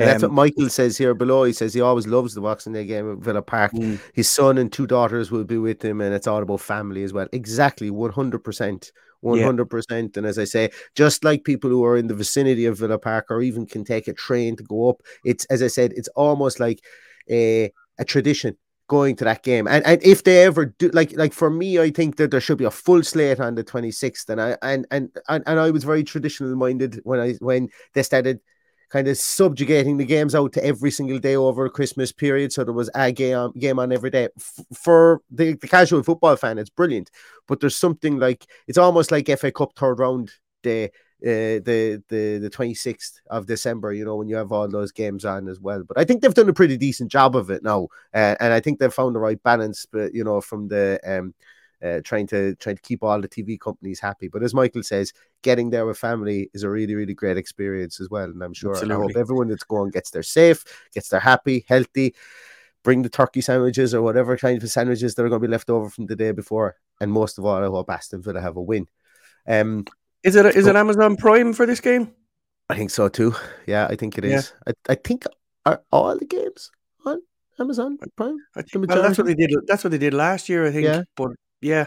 Um, 0.00 0.06
that's 0.06 0.22
what 0.22 0.32
Michael 0.32 0.68
says 0.68 0.98
here 0.98 1.14
below. 1.14 1.44
He 1.44 1.52
says 1.52 1.74
he 1.74 1.80
always 1.80 2.08
loves 2.08 2.34
the 2.34 2.40
Boxing 2.40 2.72
Day 2.72 2.86
game 2.86 3.12
at 3.12 3.18
Villa 3.18 3.42
Park. 3.42 3.72
Mm. 3.72 4.00
His 4.12 4.28
son 4.28 4.58
and 4.58 4.72
two 4.72 4.88
daughters 4.88 5.30
will 5.30 5.44
be 5.44 5.58
with 5.58 5.84
him, 5.84 6.00
and 6.00 6.12
it's 6.12 6.26
all 6.26 6.42
about 6.42 6.60
family 6.60 7.04
as 7.04 7.12
well. 7.12 7.28
Exactly, 7.30 7.88
one 7.88 8.10
hundred 8.10 8.42
percent. 8.42 8.90
100%. 9.22 9.84
Yeah. 9.90 10.08
And 10.16 10.26
as 10.26 10.38
I 10.38 10.44
say, 10.44 10.70
just 10.94 11.24
like 11.24 11.44
people 11.44 11.70
who 11.70 11.84
are 11.84 11.96
in 11.96 12.08
the 12.08 12.14
vicinity 12.14 12.66
of 12.66 12.78
Villa 12.78 12.98
Park 12.98 13.26
or 13.30 13.42
even 13.42 13.66
can 13.66 13.84
take 13.84 14.08
a 14.08 14.12
train 14.12 14.56
to 14.56 14.62
go 14.62 14.90
up, 14.90 15.02
it's, 15.24 15.44
as 15.46 15.62
I 15.62 15.68
said, 15.68 15.92
it's 15.96 16.08
almost 16.08 16.60
like 16.60 16.80
a, 17.30 17.72
a 17.98 18.04
tradition 18.04 18.56
going 18.88 19.16
to 19.16 19.24
that 19.24 19.42
game. 19.42 19.66
And, 19.66 19.86
and 19.86 20.02
if 20.02 20.24
they 20.24 20.44
ever 20.44 20.66
do 20.66 20.90
like 20.90 21.16
like 21.16 21.32
for 21.32 21.48
me, 21.48 21.78
I 21.78 21.90
think 21.90 22.16
that 22.16 22.30
there 22.30 22.42
should 22.42 22.58
be 22.58 22.66
a 22.66 22.70
full 22.70 23.02
slate 23.02 23.40
on 23.40 23.54
the 23.54 23.64
26th. 23.64 24.28
And 24.28 24.40
I 24.40 24.58
and 24.60 24.86
and 24.90 25.08
and, 25.28 25.42
and 25.46 25.58
I 25.58 25.70
was 25.70 25.82
very 25.84 26.04
traditional 26.04 26.54
minded 26.56 27.00
when 27.04 27.18
I 27.18 27.32
when 27.40 27.70
they 27.94 28.02
started 28.02 28.40
kind 28.92 29.08
of 29.08 29.16
subjugating 29.16 29.96
the 29.96 30.04
games 30.04 30.34
out 30.34 30.52
to 30.52 30.64
every 30.64 30.90
single 30.90 31.18
day 31.18 31.34
over 31.34 31.68
Christmas 31.70 32.12
period. 32.12 32.52
So 32.52 32.62
there 32.62 32.74
was 32.74 32.90
a 32.94 33.10
game, 33.10 33.52
game 33.58 33.78
on 33.78 33.90
every 33.90 34.10
day. 34.10 34.28
F- 34.36 34.66
for 34.74 35.22
the, 35.30 35.54
the 35.54 35.66
casual 35.66 36.02
football 36.02 36.36
fan, 36.36 36.58
it's 36.58 36.70
brilliant. 36.70 37.10
But 37.48 37.60
there's 37.60 37.76
something 37.76 38.18
like 38.18 38.46
it's 38.68 38.78
almost 38.78 39.10
like 39.10 39.28
FA 39.28 39.50
Cup 39.50 39.72
third 39.76 39.98
round 39.98 40.30
day. 40.62 40.90
Uh, 41.24 41.62
the 41.62 42.02
the 42.08 42.38
the 42.38 42.50
26th 42.50 43.20
of 43.30 43.46
December, 43.46 43.92
you 43.92 44.04
know, 44.04 44.16
when 44.16 44.28
you 44.28 44.34
have 44.34 44.50
all 44.50 44.66
those 44.66 44.90
games 44.90 45.24
on 45.24 45.48
as 45.48 45.60
well. 45.60 45.84
But 45.86 45.96
I 45.96 46.04
think 46.04 46.20
they've 46.20 46.34
done 46.34 46.48
a 46.48 46.52
pretty 46.52 46.76
decent 46.76 47.12
job 47.12 47.36
of 47.36 47.48
it 47.48 47.62
now, 47.62 47.86
uh, 48.12 48.34
and 48.40 48.52
I 48.52 48.58
think 48.58 48.80
they've 48.80 48.92
found 48.92 49.14
the 49.14 49.20
right 49.20 49.40
balance. 49.40 49.86
But 49.86 50.14
you 50.14 50.24
know, 50.24 50.40
from 50.40 50.66
the 50.66 50.98
um, 51.06 51.32
uh, 51.82 52.00
trying 52.04 52.26
to 52.28 52.54
trying 52.56 52.76
to 52.76 52.82
keep 52.82 53.02
all 53.02 53.20
the 53.20 53.28
TV 53.28 53.58
companies 53.58 54.00
happy. 54.00 54.28
But 54.28 54.42
as 54.42 54.54
Michael 54.54 54.82
says, 54.82 55.12
getting 55.42 55.70
there 55.70 55.86
with 55.86 55.98
family 55.98 56.50
is 56.54 56.62
a 56.62 56.70
really 56.70 56.94
really 56.94 57.14
great 57.14 57.36
experience 57.36 58.00
as 58.00 58.08
well. 58.08 58.24
And 58.24 58.42
I'm 58.42 58.54
sure 58.54 58.72
Absolutely. 58.72 58.94
I 58.94 58.98
hope 58.98 59.16
everyone 59.16 59.48
that's 59.48 59.64
going 59.64 59.90
gets 59.90 60.10
there 60.10 60.22
safe, 60.22 60.64
gets 60.94 61.08
there 61.08 61.20
happy, 61.20 61.64
healthy. 61.68 62.14
Bring 62.84 63.02
the 63.02 63.08
turkey 63.08 63.40
sandwiches 63.40 63.94
or 63.94 64.02
whatever 64.02 64.36
kind 64.36 64.60
of 64.60 64.68
sandwiches 64.68 65.14
that 65.14 65.24
are 65.24 65.28
going 65.28 65.40
to 65.40 65.46
be 65.46 65.50
left 65.50 65.70
over 65.70 65.88
from 65.88 66.06
the 66.06 66.16
day 66.16 66.32
before. 66.32 66.74
And 67.00 67.12
most 67.12 67.38
of 67.38 67.44
all, 67.44 67.62
I 67.62 67.66
hope 67.66 67.88
Aston 67.88 68.22
Villa 68.22 68.40
have 68.40 68.56
a 68.56 68.62
win. 68.62 68.88
Um, 69.46 69.84
is 70.22 70.36
it 70.36 70.46
is 70.46 70.66
it 70.66 70.76
Amazon 70.76 71.16
Prime 71.16 71.52
for 71.52 71.66
this 71.66 71.80
game? 71.80 72.12
I 72.68 72.76
think 72.76 72.90
so 72.90 73.08
too. 73.08 73.34
Yeah, 73.66 73.86
I 73.88 73.96
think 73.96 74.18
it 74.18 74.24
is. 74.24 74.52
Yeah. 74.66 74.72
I, 74.88 74.92
I 74.92 74.94
think 74.94 75.24
are 75.66 75.82
all 75.92 76.18
the 76.18 76.24
games 76.24 76.70
on 77.04 77.20
Amazon 77.58 77.98
Prime. 78.16 78.38
Think, 78.56 78.88
well, 78.88 79.02
that's 79.02 79.18
what 79.18 79.26
they 79.26 79.34
did. 79.34 79.50
That's 79.66 79.84
what 79.84 79.90
they 79.90 79.98
did 79.98 80.14
last 80.14 80.48
year, 80.48 80.66
I 80.66 80.70
think. 80.70 80.84
Yeah. 80.84 81.02
But 81.16 81.32
yeah. 81.62 81.86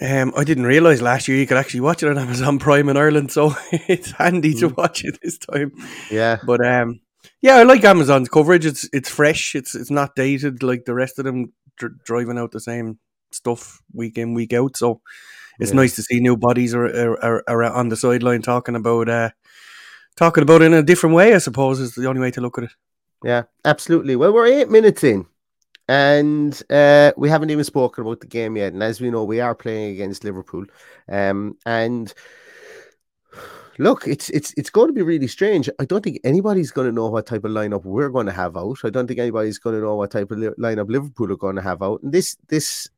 Um, 0.00 0.32
I 0.36 0.42
didn't 0.42 0.66
realize 0.66 1.00
last 1.00 1.28
year 1.28 1.38
you 1.38 1.46
could 1.46 1.56
actually 1.56 1.80
watch 1.80 2.02
it 2.02 2.08
on 2.08 2.18
Amazon 2.18 2.58
Prime 2.58 2.88
in 2.88 2.96
Ireland, 2.96 3.30
so 3.30 3.54
it's 3.72 4.10
handy 4.10 4.52
mm. 4.54 4.60
to 4.60 4.68
watch 4.70 5.04
it 5.04 5.18
this 5.22 5.38
time. 5.38 5.72
Yeah, 6.10 6.38
but 6.44 6.66
um, 6.66 7.00
yeah, 7.40 7.56
I 7.56 7.62
like 7.62 7.84
Amazon's 7.84 8.28
coverage. 8.28 8.66
It's 8.66 8.88
it's 8.92 9.08
fresh. 9.08 9.54
It's 9.54 9.74
it's 9.74 9.90
not 9.90 10.16
dated 10.16 10.62
like 10.62 10.84
the 10.84 10.94
rest 10.94 11.18
of 11.18 11.24
them 11.24 11.52
dr- 11.76 12.02
driving 12.04 12.38
out 12.38 12.50
the 12.50 12.60
same 12.60 12.98
stuff 13.30 13.82
week 13.92 14.18
in 14.18 14.34
week 14.34 14.52
out. 14.52 14.76
So 14.76 15.00
it's 15.60 15.70
yeah. 15.70 15.76
nice 15.76 15.94
to 15.96 16.02
see 16.02 16.20
new 16.20 16.36
bodies 16.36 16.74
are, 16.74 16.86
are, 16.86 17.44
are, 17.46 17.62
on 17.64 17.88
the 17.88 17.96
sideline 17.96 18.42
talking 18.42 18.74
about 18.74 19.08
uh, 19.08 19.30
talking 20.16 20.42
about 20.42 20.62
it 20.62 20.66
in 20.66 20.74
a 20.74 20.82
different 20.82 21.14
way. 21.14 21.34
I 21.34 21.38
suppose 21.38 21.80
is 21.80 21.94
the 21.94 22.08
only 22.08 22.20
way 22.20 22.30
to 22.32 22.40
look 22.40 22.58
at 22.58 22.64
it. 22.64 22.72
Yeah, 23.22 23.44
absolutely. 23.64 24.16
Well, 24.16 24.32
we're 24.32 24.46
eight 24.46 24.70
minutes 24.70 25.04
in. 25.04 25.26
And 25.88 26.62
uh, 26.70 27.12
we 27.16 27.28
haven't 27.28 27.50
even 27.50 27.64
spoken 27.64 28.02
about 28.02 28.20
the 28.20 28.26
game 28.26 28.56
yet. 28.56 28.72
And 28.72 28.82
as 28.82 29.00
we 29.00 29.10
know, 29.10 29.24
we 29.24 29.40
are 29.40 29.54
playing 29.54 29.92
against 29.92 30.24
Liverpool. 30.24 30.64
Um, 31.08 31.58
and 31.66 32.12
look, 33.78 34.06
it's 34.06 34.30
it's 34.30 34.54
it's 34.56 34.70
going 34.70 34.88
to 34.88 34.92
be 34.92 35.02
really 35.02 35.26
strange. 35.26 35.68
I 35.78 35.84
don't 35.84 36.02
think 36.02 36.20
anybody's 36.24 36.70
going 36.70 36.86
to 36.86 36.92
know 36.92 37.08
what 37.08 37.26
type 37.26 37.44
of 37.44 37.52
lineup 37.52 37.84
we're 37.84 38.08
going 38.08 38.26
to 38.26 38.32
have 38.32 38.56
out. 38.56 38.78
I 38.84 38.90
don't 38.90 39.06
think 39.06 39.20
anybody's 39.20 39.58
going 39.58 39.76
to 39.76 39.82
know 39.82 39.96
what 39.96 40.10
type 40.10 40.30
of 40.30 40.38
li- 40.38 40.48
lineup 40.58 40.88
Liverpool 40.88 41.32
are 41.32 41.36
going 41.36 41.56
to 41.56 41.62
have 41.62 41.82
out. 41.82 42.02
And 42.02 42.12
this 42.12 42.36
this 42.48 42.88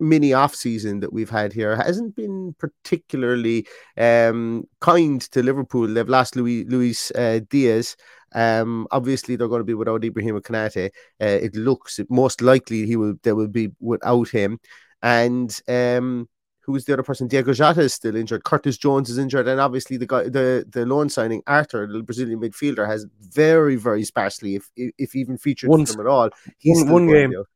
mini 0.00 0.32
off 0.32 0.54
season 0.54 1.00
that 1.00 1.12
we've 1.12 1.30
had 1.30 1.52
here 1.52 1.76
hasn't 1.76 2.14
been 2.16 2.54
particularly 2.58 3.66
um, 3.96 4.64
kind 4.80 5.20
to 5.20 5.42
Liverpool. 5.42 5.86
They've 5.86 6.08
lost 6.08 6.36
Louis 6.36 6.64
Luis 6.64 7.10
uh, 7.12 7.40
Diaz. 7.48 7.96
Um, 8.34 8.86
obviously, 8.90 9.36
they're 9.36 9.48
going 9.48 9.60
to 9.60 9.64
be 9.64 9.74
without 9.74 10.04
Ibrahim 10.04 10.38
Konaté. 10.40 10.90
Uh, 11.20 11.26
it 11.26 11.54
looks 11.54 12.00
most 12.08 12.42
likely 12.42 12.86
he 12.86 12.96
will 12.96 13.14
they 13.22 13.32
will 13.32 13.48
be 13.48 13.70
without 13.80 14.28
him, 14.28 14.60
and 15.02 15.58
um, 15.68 16.28
who's 16.60 16.84
the 16.84 16.92
other 16.92 17.02
person? 17.02 17.26
Diogo 17.26 17.54
Jota 17.54 17.80
is 17.80 17.94
still 17.94 18.14
injured. 18.14 18.44
Curtis 18.44 18.76
Jones 18.76 19.08
is 19.08 19.16
injured, 19.16 19.48
and 19.48 19.60
obviously 19.60 19.96
the 19.96 20.06
guy, 20.06 20.24
the 20.24 20.66
the 20.68 20.84
loan 20.84 21.08
signing 21.08 21.42
Arthur, 21.46 21.86
the 21.90 22.02
Brazilian 22.02 22.40
midfielder, 22.40 22.86
has 22.86 23.06
very 23.20 23.76
very 23.76 24.04
sparsely, 24.04 24.56
if 24.56 24.68
if 24.76 25.16
even 25.16 25.38
featured 25.38 25.70
one, 25.70 25.84
them 25.84 26.00
at 26.00 26.06
all. 26.06 26.28
He's 26.58 26.84
one, 26.84 26.92
one 26.92 27.06
game. 27.06 27.34
Out. 27.38 27.46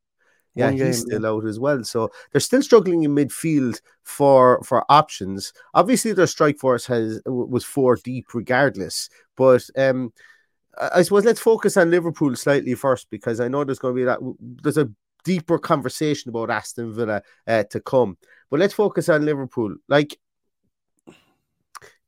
Yeah, 0.54 0.66
one 0.66 0.72
he's 0.74 0.82
game, 0.82 0.92
still 0.92 1.22
yeah. 1.22 1.28
out 1.28 1.46
as 1.46 1.58
well. 1.58 1.82
So 1.84 2.10
they're 2.30 2.40
still 2.40 2.62
struggling 2.62 3.04
in 3.04 3.14
midfield 3.14 3.80
for 4.02 4.62
for 4.62 4.84
options. 4.90 5.52
Obviously, 5.74 6.12
their 6.12 6.26
strike 6.26 6.58
force 6.58 6.86
has 6.86 7.20
was 7.26 7.64
four 7.64 7.96
deep 7.96 8.34
regardless, 8.34 9.08
but 9.36 9.64
um. 9.76 10.12
I 10.78 11.02
suppose 11.02 11.26
let's 11.26 11.38
focus 11.38 11.76
on 11.76 11.90
Liverpool 11.90 12.34
slightly 12.34 12.74
first 12.74 13.10
because 13.10 13.40
I 13.40 13.48
know 13.48 13.62
there's 13.62 13.78
going 13.78 13.94
to 13.94 14.00
be 14.00 14.04
that 14.04 14.20
there's 14.40 14.78
a 14.78 14.88
deeper 15.24 15.58
conversation 15.58 16.28
about 16.28 16.50
Aston 16.50 16.94
Villa 16.94 17.22
uh, 17.46 17.64
to 17.64 17.80
come. 17.80 18.16
But 18.50 18.60
let's 18.60 18.74
focus 18.74 19.08
on 19.08 19.24
Liverpool. 19.24 19.74
Like 19.88 20.18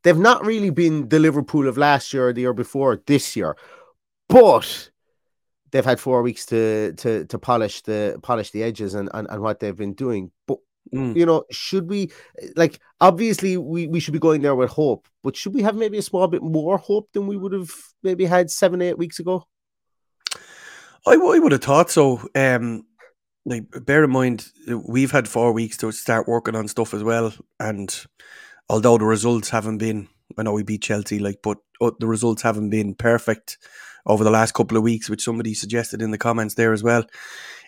they've 0.02 0.16
not 0.16 0.44
really 0.44 0.70
been 0.70 1.08
the 1.08 1.18
Liverpool 1.18 1.68
of 1.68 1.78
last 1.78 2.12
year 2.12 2.28
or 2.28 2.32
the 2.32 2.42
year 2.42 2.52
before 2.52 3.02
this 3.06 3.36
year, 3.36 3.56
but 4.28 4.90
they've 5.74 5.84
had 5.84 5.98
four 5.98 6.22
weeks 6.22 6.46
to 6.46 6.92
to 6.94 7.26
to 7.26 7.38
polish 7.38 7.82
the 7.82 8.16
polish 8.22 8.52
the 8.52 8.62
edges 8.62 8.94
and 8.94 9.10
and, 9.12 9.26
and 9.28 9.42
what 9.42 9.58
they've 9.58 9.76
been 9.76 9.92
doing. 9.92 10.30
But 10.46 10.58
mm. 10.94 11.16
you 11.16 11.26
know, 11.26 11.44
should 11.50 11.90
we 11.90 12.12
like 12.54 12.78
obviously 13.00 13.56
we 13.56 13.88
we 13.88 13.98
should 13.98 14.14
be 14.14 14.20
going 14.20 14.40
there 14.40 14.54
with 14.54 14.70
hope, 14.70 15.08
but 15.24 15.36
should 15.36 15.52
we 15.52 15.62
have 15.62 15.74
maybe 15.74 15.98
a 15.98 16.02
small 16.02 16.28
bit 16.28 16.42
more 16.42 16.78
hope 16.78 17.10
than 17.12 17.26
we 17.26 17.36
would 17.36 17.52
have 17.52 17.70
maybe 18.04 18.24
had 18.24 18.52
seven 18.52 18.80
eight 18.80 18.96
weeks 18.96 19.18
ago? 19.18 19.46
I, 21.06 21.14
I 21.14 21.38
would 21.38 21.52
have 21.52 21.62
thought 21.62 21.90
so. 21.90 22.26
Um, 22.36 22.86
like 23.44 23.64
bear 23.84 24.04
in 24.04 24.10
mind 24.10 24.46
we've 24.88 25.10
had 25.10 25.28
four 25.28 25.52
weeks 25.52 25.76
to 25.76 25.92
start 25.92 26.26
working 26.26 26.56
on 26.56 26.66
stuff 26.66 26.94
as 26.94 27.02
well 27.02 27.30
and 27.60 28.06
although 28.70 28.96
the 28.96 29.04
results 29.04 29.50
haven't 29.50 29.76
been 29.76 30.08
I 30.38 30.44
know 30.44 30.54
we 30.54 30.62
beat 30.62 30.80
Chelsea 30.80 31.18
like 31.18 31.40
but 31.42 31.58
uh, 31.82 31.90
the 32.00 32.06
results 32.06 32.40
haven't 32.40 32.70
been 32.70 32.94
perfect 32.94 33.58
over 34.06 34.24
the 34.24 34.30
last 34.30 34.52
couple 34.52 34.76
of 34.76 34.82
weeks 34.82 35.08
which 35.08 35.22
somebody 35.22 35.54
suggested 35.54 36.02
in 36.02 36.10
the 36.10 36.18
comments 36.18 36.54
there 36.54 36.72
as 36.72 36.82
well 36.82 37.04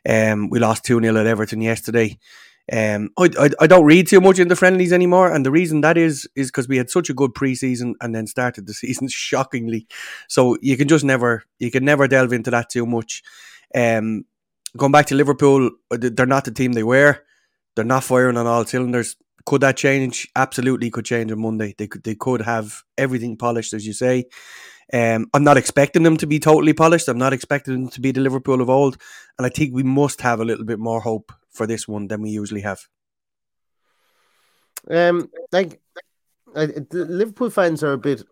um 0.08 0.48
we 0.50 0.58
lost 0.58 0.84
2-0 0.84 1.18
at 1.18 1.26
Everton 1.26 1.60
yesterday 1.60 2.18
um 2.72 3.10
I, 3.18 3.30
I, 3.38 3.50
I 3.60 3.66
don't 3.66 3.84
read 3.84 4.08
too 4.08 4.20
much 4.20 4.38
in 4.38 4.48
the 4.48 4.56
friendlies 4.56 4.92
anymore 4.92 5.32
and 5.32 5.46
the 5.46 5.50
reason 5.50 5.80
that 5.82 5.96
is 5.96 6.28
is 6.34 6.48
because 6.48 6.68
we 6.68 6.76
had 6.76 6.90
such 6.90 7.10
a 7.10 7.14
good 7.14 7.32
preseason 7.32 7.94
and 8.00 8.14
then 8.14 8.26
started 8.26 8.66
the 8.66 8.74
season 8.82 9.08
shockingly 9.08 9.86
so 10.28 10.56
you 10.60 10.76
can 10.76 10.88
just 10.88 11.04
never 11.04 11.44
you 11.58 11.70
can 11.70 11.84
never 11.84 12.08
delve 12.08 12.32
into 12.32 12.50
that 12.50 12.70
too 12.70 12.86
much 12.86 13.22
um 13.74 14.24
going 14.76 14.92
back 14.92 15.06
to 15.06 15.14
Liverpool, 15.14 15.70
uh, 15.90 15.98
they're 15.98 16.26
not 16.26 16.44
the 16.44 16.50
team 16.50 16.72
they 16.72 16.82
were. 16.82 17.18
They're 17.74 17.84
not 17.84 18.04
firing 18.04 18.36
on 18.36 18.46
all 18.46 18.64
cylinders. 18.64 19.16
Could 19.44 19.60
that 19.60 19.76
change? 19.76 20.28
Absolutely, 20.34 20.90
could 20.90 21.04
change 21.04 21.30
on 21.30 21.40
Monday. 21.40 21.74
They 21.76 21.86
could 21.86 22.02
they 22.02 22.14
could 22.14 22.42
have 22.42 22.82
everything 22.98 23.36
polished, 23.36 23.72
as 23.74 23.86
you 23.86 23.92
say. 23.92 24.24
Um, 24.92 25.26
I'm 25.34 25.44
not 25.44 25.56
expecting 25.56 26.04
them 26.04 26.16
to 26.18 26.26
be 26.26 26.38
totally 26.38 26.72
polished. 26.72 27.08
I'm 27.08 27.18
not 27.18 27.32
expecting 27.32 27.74
them 27.74 27.88
to 27.90 28.00
be 28.00 28.12
the 28.12 28.20
Liverpool 28.20 28.60
of 28.60 28.70
old, 28.70 28.96
and 29.38 29.46
I 29.46 29.50
think 29.50 29.74
we 29.74 29.82
must 29.82 30.20
have 30.20 30.40
a 30.40 30.44
little 30.44 30.64
bit 30.64 30.78
more 30.78 31.00
hope 31.00 31.32
for 31.50 31.66
this 31.66 31.88
one 31.88 32.06
than 32.06 32.22
we 32.22 32.30
usually 32.30 32.60
have. 32.60 32.80
Um, 34.88 35.30
like, 35.50 35.80
Liverpool 36.54 37.50
fans 37.50 37.82
are 37.82 37.92
a 37.92 37.98
bit, 37.98 38.22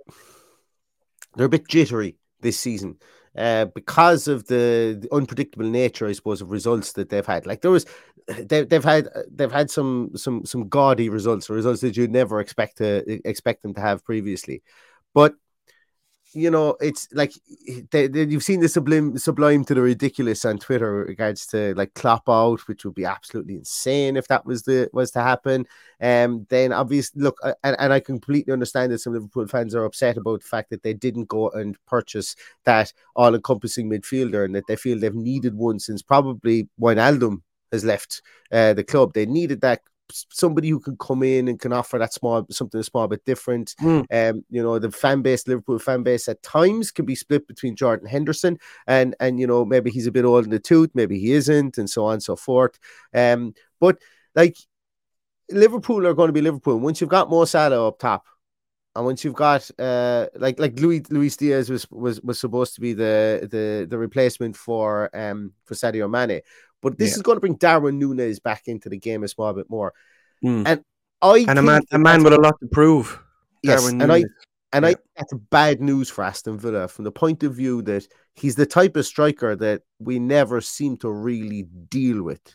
they're 1.35 1.47
a 1.47 1.51
bit 1.51 1.69
jittery 1.69 2.17
this 2.41 2.61
season 2.61 2.99
uh, 3.37 3.65
because 3.67 4.29
of 4.29 4.47
the, 4.47 4.99
the, 5.01 5.13
unpredictable 5.13 5.67
nature, 5.67 6.07
I 6.07 6.13
suppose, 6.13 6.41
of 6.41 6.51
results 6.51 6.93
that 6.93 7.09
they've 7.09 7.27
had. 7.27 7.47
Like 7.47 7.63
there 7.63 7.71
was, 7.71 7.87
they, 8.29 8.63
they've 8.65 8.85
had 8.85 9.09
they've 9.31 9.53
had 9.53 9.71
some 9.71 10.13
some 10.15 10.47
some 10.47 10.69
gaudy 10.69 11.09
results, 11.09 11.51
results 11.51 11.81
that 11.81 11.97
you'd 11.97 12.13
never 12.13 12.41
expect 12.41 12.79
to 12.79 13.29
expect 13.29 13.63
them 13.63 13.75
to 13.75 13.81
have 13.81 14.05
previously. 14.05 14.63
But 15.13 15.35
you 16.35 16.51
know, 16.51 16.77
it's 16.81 17.09
like 17.13 17.33
they, 17.91 18.09
they, 18.09 18.25
you've 18.25 18.43
seen 18.43 18.61
the 18.61 18.69
sublime, 18.69 19.17
sublime 19.19 19.65
to 19.65 19.75
the 19.75 19.81
ridiculous 19.81 20.45
on 20.45 20.59
Twitter 20.59 20.99
with 20.99 21.09
regards 21.09 21.47
to 21.49 21.75
like 21.75 21.95
Klopp 21.95 22.29
out, 22.29 22.67
which 22.69 22.85
would 22.85 22.95
be 22.95 23.05
absolutely 23.05 23.55
insane 23.55 24.17
if 24.17 24.29
that 24.29 24.45
was 24.45 24.63
the 24.63 24.91
was 24.93 25.11
to 25.13 25.21
happen. 25.21 25.67
Um, 26.01 26.47
then 26.51 26.73
obviously, 26.73 27.23
look, 27.23 27.39
and, 27.63 27.77
and 27.79 27.93
I 27.93 28.01
completely 28.01 28.53
understand 28.53 28.93
that 28.93 28.99
some 28.99 29.13
Liverpool 29.13 29.47
fans 29.47 29.75
are 29.75 29.85
upset 29.85 30.17
about 30.17 30.41
the 30.41 30.47
fact 30.47 30.71
that 30.71 30.83
they 30.83 30.95
didn't 30.95 31.29
go 31.29 31.51
and 31.51 31.77
purchase 31.87 32.37
that 32.65 32.93
all-encompassing 33.15 33.89
midfielder, 33.89 34.45
and 34.45 34.55
that 34.55 34.67
they 34.67 34.77
feel 34.77 34.99
they've 34.99 35.15
needed 35.15 35.55
one 35.55 35.79
since 35.79 36.03
probably 36.03 36.69
Wijnaldum 36.81 37.43
has 37.73 37.85
left 37.85 38.23
uh, 38.53 38.75
the 38.75 38.85
club. 38.85 39.15
They 39.15 39.27
needed 39.27 39.61
that 39.63 39.81
somebody 40.11 40.69
who 40.69 40.81
can 40.81 40.97
come 40.97 41.23
in 41.23 41.49
and 41.49 41.59
can 41.59 41.73
offer 41.73 41.99
that 41.99 42.13
small 42.13 42.47
something 42.51 42.81
a 42.81 42.85
small 42.85 43.09
bit 43.09 43.25
different. 43.25 43.75
Mm. 43.81 44.07
Um, 44.11 44.45
you 44.51 44.63
know, 44.63 44.79
the 44.79 44.91
fan 44.91 45.23
base, 45.23 45.47
Liverpool 45.47 45.79
fan 45.79 46.03
base 46.03 46.29
at 46.29 46.43
times 46.43 46.91
can 46.91 47.05
be 47.05 47.15
split 47.15 47.47
between 47.47 47.77
Jordan 47.77 48.09
Henderson 48.09 48.59
and 48.87 49.15
and 49.21 49.41
you 49.41 49.47
know, 49.47 49.65
maybe 49.65 49.91
he's 49.91 50.07
a 50.07 50.13
bit 50.13 50.25
old 50.25 50.45
in 50.45 50.51
the 50.51 50.59
tooth, 50.59 50.91
maybe 50.95 51.19
he 51.19 51.33
isn't, 51.33 51.79
and 51.79 51.89
so 51.89 52.05
on 52.05 52.15
and 52.15 52.23
so 52.23 52.37
forth. 52.37 52.79
Um, 53.15 53.55
but 53.81 53.99
like 54.35 54.57
Liverpool 55.51 56.07
are 56.07 56.15
going 56.15 56.29
to 56.29 56.33
be 56.33 56.43
Liverpool. 56.43 56.79
Once 56.79 57.01
you've 57.01 57.11
got 57.11 57.31
Mo 57.31 57.45
Salah 57.45 57.89
up 57.89 57.99
top, 57.99 58.25
and 58.97 59.05
once 59.05 59.25
you've 59.25 59.35
got 59.35 59.69
uh 59.79 60.27
like 60.37 60.59
like 60.59 60.79
Louis 60.79 61.03
Luis 61.11 61.37
Diaz 61.37 61.69
was 61.69 61.91
was 61.91 62.21
was 62.21 62.39
supposed 62.39 62.75
to 62.77 62.81
be 62.81 62.93
the 62.93 63.49
the 63.51 63.87
the 63.89 63.99
replacement 63.99 64.57
for 64.57 65.11
um 65.17 65.53
for 65.65 65.75
Sadio 65.75 66.09
Mane. 66.11 66.43
But 66.85 66.99
this 66.99 67.11
yeah. 67.13 67.17
is 67.17 67.23
going 67.23 67.37
to 67.37 67.41
bring 67.41 67.55
Darwin 67.55 67.99
Nunez 67.99 68.41
back 68.41 68.69
into 68.69 68.91
the 68.91 68.99
game 68.99 69.25
a 69.25 69.29
small 69.29 69.55
bit 69.55 69.71
more. 69.71 69.95
Mm. 70.45 70.65
And 70.67 70.85
I 71.23 71.47
and 71.49 71.59
a 71.59 71.63
man, 71.63 71.81
a 71.91 71.99
man 71.99 72.23
with 72.23 72.35
a 72.35 72.41
lot 72.41 72.61
to 72.61 72.67
prove. 72.69 73.19
Yes, 73.63 73.81
Darwin 73.81 74.03
and 74.03 74.11
Nunez. 74.11 74.25
I 74.73 74.77
and 74.77 74.85
yeah. 74.85 74.91
I 74.91 74.95
that's 75.17 75.33
bad 75.51 75.81
news 75.81 76.11
for 76.11 76.23
Aston 76.23 76.59
Villa 76.59 76.87
from 76.87 77.05
the 77.05 77.11
point 77.11 77.43
of 77.43 77.55
view 77.55 77.81
that 77.83 78.07
he's 78.35 78.57
the 78.57 78.67
type 78.67 78.97
of 78.97 79.07
striker 79.07 79.57
that 79.57 79.81
we 79.99 80.19
never 80.19 80.61
seem 80.61 80.99
to 80.99 81.11
really 81.11 81.63
deal 81.63 82.23
with. 82.23 82.55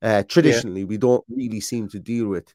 Uh, 0.00 0.22
traditionally, 0.22 0.80
yeah. 0.80 0.86
we 0.86 0.96
don't 0.96 1.24
really 1.28 1.60
seem 1.60 1.88
to 1.90 1.98
deal 1.98 2.28
with. 2.28 2.54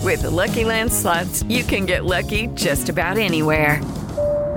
With 0.00 0.22
the 0.22 0.30
Lucky 0.30 0.64
Land 0.64 0.92
slots, 0.92 1.42
you 1.44 1.62
can 1.62 1.86
get 1.86 2.04
lucky 2.04 2.48
just 2.48 2.90
about 2.90 3.16
anywhere. 3.16 3.80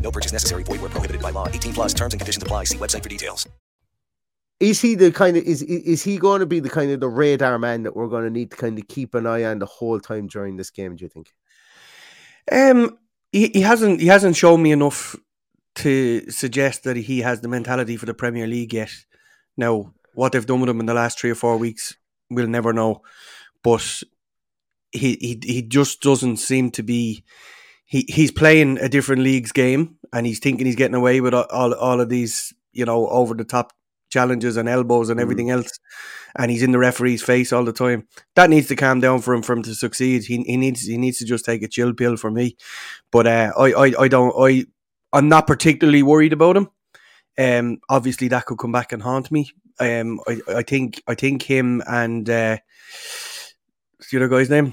No 0.00 0.10
purchase 0.10 0.32
necessary. 0.32 0.62
Void 0.62 0.80
where 0.80 0.90
prohibited 0.90 1.22
by 1.22 1.30
law. 1.30 1.48
18 1.48 1.72
plus 1.74 1.94
terms 1.94 2.14
and 2.14 2.20
conditions 2.20 2.42
apply. 2.42 2.64
See 2.64 2.78
website 2.78 3.02
for 3.02 3.08
details. 3.08 3.48
Is 4.58 4.80
he 4.80 4.94
the 4.94 5.12
kind 5.12 5.36
of 5.36 5.44
is 5.44 5.62
is 5.62 6.02
he 6.02 6.16
going 6.16 6.40
to 6.40 6.46
be 6.46 6.60
the 6.60 6.70
kind 6.70 6.90
of 6.90 7.00
the 7.00 7.08
radar 7.08 7.58
man 7.58 7.82
that 7.82 7.94
we're 7.94 8.08
going 8.08 8.24
to 8.24 8.30
need 8.30 8.50
to 8.52 8.56
kind 8.56 8.78
of 8.78 8.88
keep 8.88 9.14
an 9.14 9.26
eye 9.26 9.44
on 9.44 9.58
the 9.58 9.66
whole 9.66 10.00
time 10.00 10.28
during 10.28 10.56
this 10.56 10.70
game? 10.70 10.96
Do 10.96 11.04
you 11.04 11.10
think? 11.10 11.34
Um, 12.50 12.98
he, 13.32 13.48
he 13.48 13.60
hasn't 13.60 14.00
he 14.00 14.06
hasn't 14.06 14.36
shown 14.36 14.62
me 14.62 14.72
enough 14.72 15.14
to 15.76 16.30
suggest 16.30 16.84
that 16.84 16.96
he 16.96 17.20
has 17.20 17.42
the 17.42 17.48
mentality 17.48 17.98
for 17.98 18.06
the 18.06 18.14
Premier 18.14 18.46
League 18.46 18.72
yet. 18.72 18.90
Now, 19.58 19.92
what 20.14 20.32
they've 20.32 20.46
done 20.46 20.60
with 20.60 20.70
him 20.70 20.80
in 20.80 20.86
the 20.86 20.94
last 20.94 21.18
three 21.18 21.30
or 21.30 21.34
four 21.34 21.58
weeks, 21.58 21.94
we'll 22.30 22.48
never 22.48 22.72
know. 22.72 23.02
But 23.62 24.02
he 24.90 25.18
he 25.20 25.38
he 25.44 25.62
just 25.62 26.00
doesn't 26.00 26.38
seem 26.38 26.70
to 26.72 26.82
be. 26.82 27.24
He 27.86 28.04
he's 28.08 28.32
playing 28.32 28.78
a 28.78 28.88
different 28.88 29.22
league's 29.22 29.52
game, 29.52 29.96
and 30.12 30.26
he's 30.26 30.40
thinking 30.40 30.66
he's 30.66 30.76
getting 30.76 30.96
away 30.96 31.20
with 31.20 31.34
all 31.34 31.72
all 31.74 32.00
of 32.00 32.08
these, 32.08 32.52
you 32.72 32.84
know, 32.84 33.08
over 33.08 33.34
the 33.34 33.44
top 33.44 33.72
challenges 34.10 34.56
and 34.56 34.68
elbows 34.68 35.10
and 35.10 35.20
everything 35.20 35.48
mm. 35.48 35.52
else, 35.52 35.78
and 36.36 36.50
he's 36.50 36.62
in 36.62 36.72
the 36.72 36.78
referee's 36.78 37.22
face 37.22 37.52
all 37.52 37.64
the 37.64 37.72
time. 37.72 38.06
That 38.34 38.50
needs 38.50 38.68
to 38.68 38.76
calm 38.76 39.00
down 39.00 39.20
for 39.20 39.34
him 39.34 39.42
for 39.42 39.52
him 39.52 39.62
to 39.62 39.74
succeed. 39.74 40.24
He 40.24 40.42
he 40.42 40.56
needs 40.56 40.82
he 40.82 40.96
needs 40.96 41.18
to 41.18 41.24
just 41.24 41.44
take 41.44 41.62
a 41.62 41.68
chill 41.68 41.94
pill 41.94 42.16
for 42.16 42.30
me. 42.30 42.56
But 43.10 43.26
uh, 43.26 43.52
I, 43.56 43.72
I 43.72 43.92
I 44.00 44.08
don't 44.08 44.34
I 44.38 44.66
I'm 45.12 45.28
not 45.28 45.46
particularly 45.46 46.02
worried 46.02 46.32
about 46.32 46.56
him. 46.56 46.68
Um, 47.38 47.78
obviously 47.88 48.28
that 48.28 48.46
could 48.46 48.58
come 48.58 48.72
back 48.72 48.92
and 48.92 49.02
haunt 49.02 49.30
me. 49.30 49.50
Um, 49.78 50.20
I 50.26 50.40
I 50.48 50.62
think 50.62 51.02
I 51.06 51.14
think 51.14 51.42
him 51.42 51.82
and 51.86 52.28
uh, 52.28 52.56
the 54.10 54.16
other 54.16 54.28
guy's 54.28 54.50
name 54.50 54.72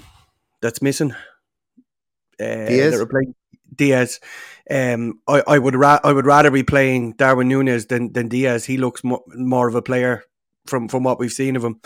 that's 0.62 0.82
missing. 0.82 1.14
Uh, 2.40 2.66
Diaz. 2.68 3.06
Diaz. 3.76 4.20
Um, 4.70 5.20
I, 5.28 5.44
I 5.48 5.60
would 5.60 5.76
ra- 5.76 6.00
I 6.04 6.14
would 6.14 6.26
rather 6.26 6.52
be 6.52 6.64
playing 6.64 7.14
Darwin 7.14 7.48
Nunez 7.48 7.88
than 7.88 8.14
than 8.14 8.30
Diaz. 8.30 8.66
He 8.66 8.78
looks 8.78 9.04
mo- 9.04 9.24
more 9.36 9.68
of 9.68 9.76
a 9.76 9.82
player 9.82 10.24
from 10.66 10.88
from 10.88 11.04
what 11.04 11.20
we've 11.20 11.32
seen 11.32 11.56
of 11.56 11.64
him. 11.64 11.82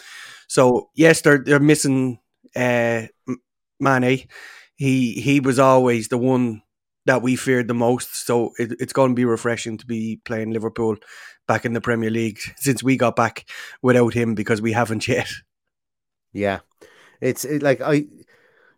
So 0.47 0.89
yes, 0.95 1.21
they're 1.21 1.39
they're 1.39 1.59
missing 1.59 2.19
uh, 2.55 3.03
Mane. 3.79 4.27
He 4.75 5.13
he 5.13 5.39
was 5.39 5.59
always 5.59 6.07
the 6.09 6.17
one 6.17 6.61
that 7.05 7.21
we 7.21 7.35
feared 7.35 7.67
the 7.67 7.73
most. 7.73 8.25
So 8.25 8.51
it, 8.59 8.73
it's 8.79 8.93
going 8.93 9.11
to 9.11 9.15
be 9.15 9.25
refreshing 9.25 9.77
to 9.77 9.85
be 9.85 10.21
playing 10.23 10.51
Liverpool 10.51 10.97
back 11.47 11.65
in 11.65 11.73
the 11.73 11.81
Premier 11.81 12.09
League 12.09 12.39
since 12.57 12.83
we 12.83 12.97
got 12.97 13.15
back 13.15 13.49
without 13.81 14.13
him 14.13 14.35
because 14.35 14.61
we 14.61 14.73
haven't 14.73 15.07
yet. 15.07 15.29
Yeah, 16.33 16.59
it's 17.21 17.45
it, 17.45 17.63
like 17.63 17.81
I, 17.81 18.05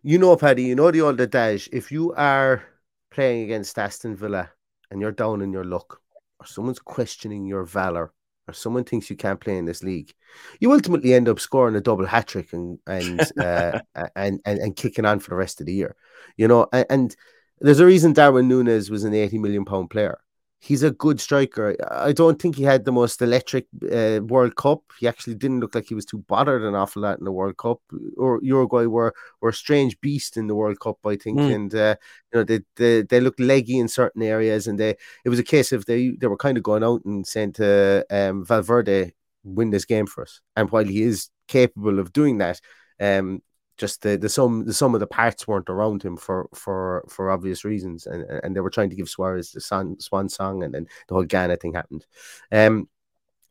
you 0.02 0.18
know, 0.18 0.36
Paddy, 0.36 0.64
you 0.64 0.74
know 0.74 0.90
the 0.90 1.02
old 1.02 1.20
adage: 1.20 1.68
if 1.72 1.92
you 1.92 2.12
are 2.14 2.62
playing 3.10 3.44
against 3.44 3.78
Aston 3.78 4.16
Villa 4.16 4.50
and 4.90 5.00
you're 5.00 5.12
down 5.12 5.42
in 5.42 5.52
your 5.52 5.64
luck, 5.64 6.00
or 6.38 6.46
someone's 6.46 6.78
questioning 6.78 7.44
your 7.44 7.64
valor, 7.64 8.12
or 8.48 8.54
someone 8.54 8.84
thinks 8.84 9.10
you 9.10 9.16
can't 9.16 9.40
play 9.40 9.58
in 9.58 9.64
this 9.64 9.82
league, 9.82 10.12
you 10.58 10.72
ultimately 10.72 11.14
end 11.14 11.28
up 11.28 11.40
scoring 11.40 11.76
a 11.76 11.80
double 11.80 12.06
hat 12.06 12.28
trick 12.28 12.52
and 12.52 12.78
and, 12.86 13.20
uh, 13.40 13.80
and 14.16 14.40
and 14.44 14.58
and 14.58 14.76
kicking 14.76 15.04
on 15.04 15.20
for 15.20 15.30
the 15.30 15.36
rest 15.36 15.60
of 15.60 15.66
the 15.66 15.74
year. 15.74 15.96
You 16.36 16.48
know, 16.48 16.66
and, 16.72 16.86
and 16.90 17.16
there's 17.60 17.80
a 17.80 17.86
reason 17.86 18.12
Darwin 18.12 18.48
Nunez 18.48 18.90
was 18.90 19.04
an 19.04 19.14
80 19.14 19.38
million 19.38 19.64
pound 19.64 19.90
player 19.90 20.18
he's 20.60 20.82
a 20.82 20.90
good 20.90 21.20
striker. 21.20 21.74
I 21.90 22.12
don't 22.12 22.40
think 22.40 22.54
he 22.54 22.62
had 22.62 22.84
the 22.84 22.92
most 22.92 23.20
electric 23.22 23.66
uh, 23.90 24.20
World 24.22 24.56
Cup. 24.56 24.82
He 25.00 25.08
actually 25.08 25.34
didn't 25.34 25.60
look 25.60 25.74
like 25.74 25.86
he 25.86 25.94
was 25.94 26.04
too 26.04 26.18
bothered 26.18 26.62
an 26.62 26.74
awful 26.74 27.02
lot 27.02 27.18
in 27.18 27.24
the 27.24 27.32
World 27.32 27.56
Cup. 27.56 27.80
Or 28.16 28.40
Uruguay 28.42 28.84
were 28.84 29.14
were 29.40 29.48
a 29.48 29.54
strange 29.54 30.00
beast 30.00 30.36
in 30.36 30.46
the 30.46 30.54
World 30.54 30.78
Cup, 30.78 30.98
I 31.04 31.16
think, 31.16 31.38
mm. 31.38 31.54
and 31.54 31.74
uh, 31.74 31.96
you 32.32 32.38
know 32.38 32.44
they, 32.44 32.60
they 32.76 33.02
they 33.02 33.20
looked 33.20 33.40
leggy 33.40 33.78
in 33.78 33.88
certain 33.88 34.22
areas, 34.22 34.66
and 34.66 34.78
they 34.78 34.96
it 35.24 35.30
was 35.30 35.38
a 35.38 35.44
case 35.44 35.72
of 35.72 35.86
they 35.86 36.10
they 36.10 36.26
were 36.26 36.36
kind 36.36 36.58
of 36.58 36.62
going 36.62 36.84
out 36.84 37.04
and 37.04 37.26
saying 37.26 37.54
to 37.54 38.04
um, 38.10 38.44
Valverde 38.44 39.12
win 39.42 39.70
this 39.70 39.86
game 39.86 40.06
for 40.06 40.22
us, 40.22 40.40
and 40.56 40.70
while 40.70 40.84
he 40.84 41.02
is 41.02 41.30
capable 41.48 41.98
of 41.98 42.12
doing 42.12 42.38
that. 42.38 42.60
Um, 43.00 43.42
just 43.80 44.02
the 44.02 44.16
the 44.16 44.28
sum 44.28 44.64
the 44.66 44.74
sum 44.74 44.94
of 44.94 45.00
the 45.00 45.06
parts 45.06 45.48
weren't 45.48 45.70
around 45.70 46.02
him 46.02 46.16
for 46.16 46.48
for 46.54 47.04
for 47.08 47.30
obvious 47.30 47.64
reasons, 47.64 48.06
and 48.06 48.22
and 48.44 48.54
they 48.54 48.60
were 48.60 48.70
trying 48.70 48.90
to 48.90 48.96
give 48.96 49.08
Suarez 49.08 49.50
the 49.50 49.60
swan, 49.60 49.98
swan 49.98 50.28
song, 50.28 50.62
and 50.62 50.74
then 50.74 50.86
the 51.08 51.14
whole 51.14 51.24
Ghana 51.24 51.56
thing 51.56 51.72
happened. 51.72 52.06
Um, 52.52 52.88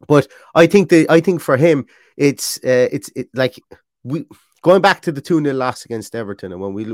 but 0.07 0.27
I 0.55 0.67
think 0.67 0.89
that 0.89 1.07
I 1.09 1.19
think 1.19 1.41
for 1.41 1.57
him, 1.57 1.85
it's 2.15 2.57
uh, 2.57 2.87
it's 2.91 3.11
it 3.15 3.27
like 3.33 3.59
we 4.03 4.25
going 4.61 4.81
back 4.81 5.01
to 5.01 5.11
the 5.11 5.21
2 5.21 5.41
0 5.41 5.55
loss 5.55 5.85
against 5.85 6.15
Everton, 6.15 6.51
and 6.51 6.61
when 6.61 6.73
we 6.73 6.85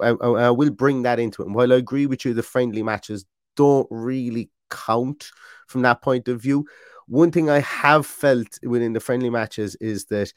I, 0.00 0.10
I, 0.10 0.50
will 0.50 0.70
bring 0.70 1.02
that 1.02 1.18
into 1.18 1.42
it. 1.42 1.46
And 1.46 1.54
while 1.54 1.72
I 1.72 1.76
agree 1.76 2.06
with 2.06 2.24
you, 2.24 2.34
the 2.34 2.42
friendly 2.42 2.82
matches 2.82 3.24
don't 3.56 3.88
really 3.90 4.50
count 4.70 5.30
from 5.66 5.82
that 5.82 6.02
point 6.02 6.28
of 6.28 6.40
view. 6.40 6.66
One 7.08 7.30
thing 7.30 7.48
I 7.48 7.60
have 7.60 8.06
felt 8.06 8.58
within 8.62 8.92
the 8.92 9.00
friendly 9.00 9.30
matches 9.30 9.76
is 9.76 10.06
that 10.06 10.32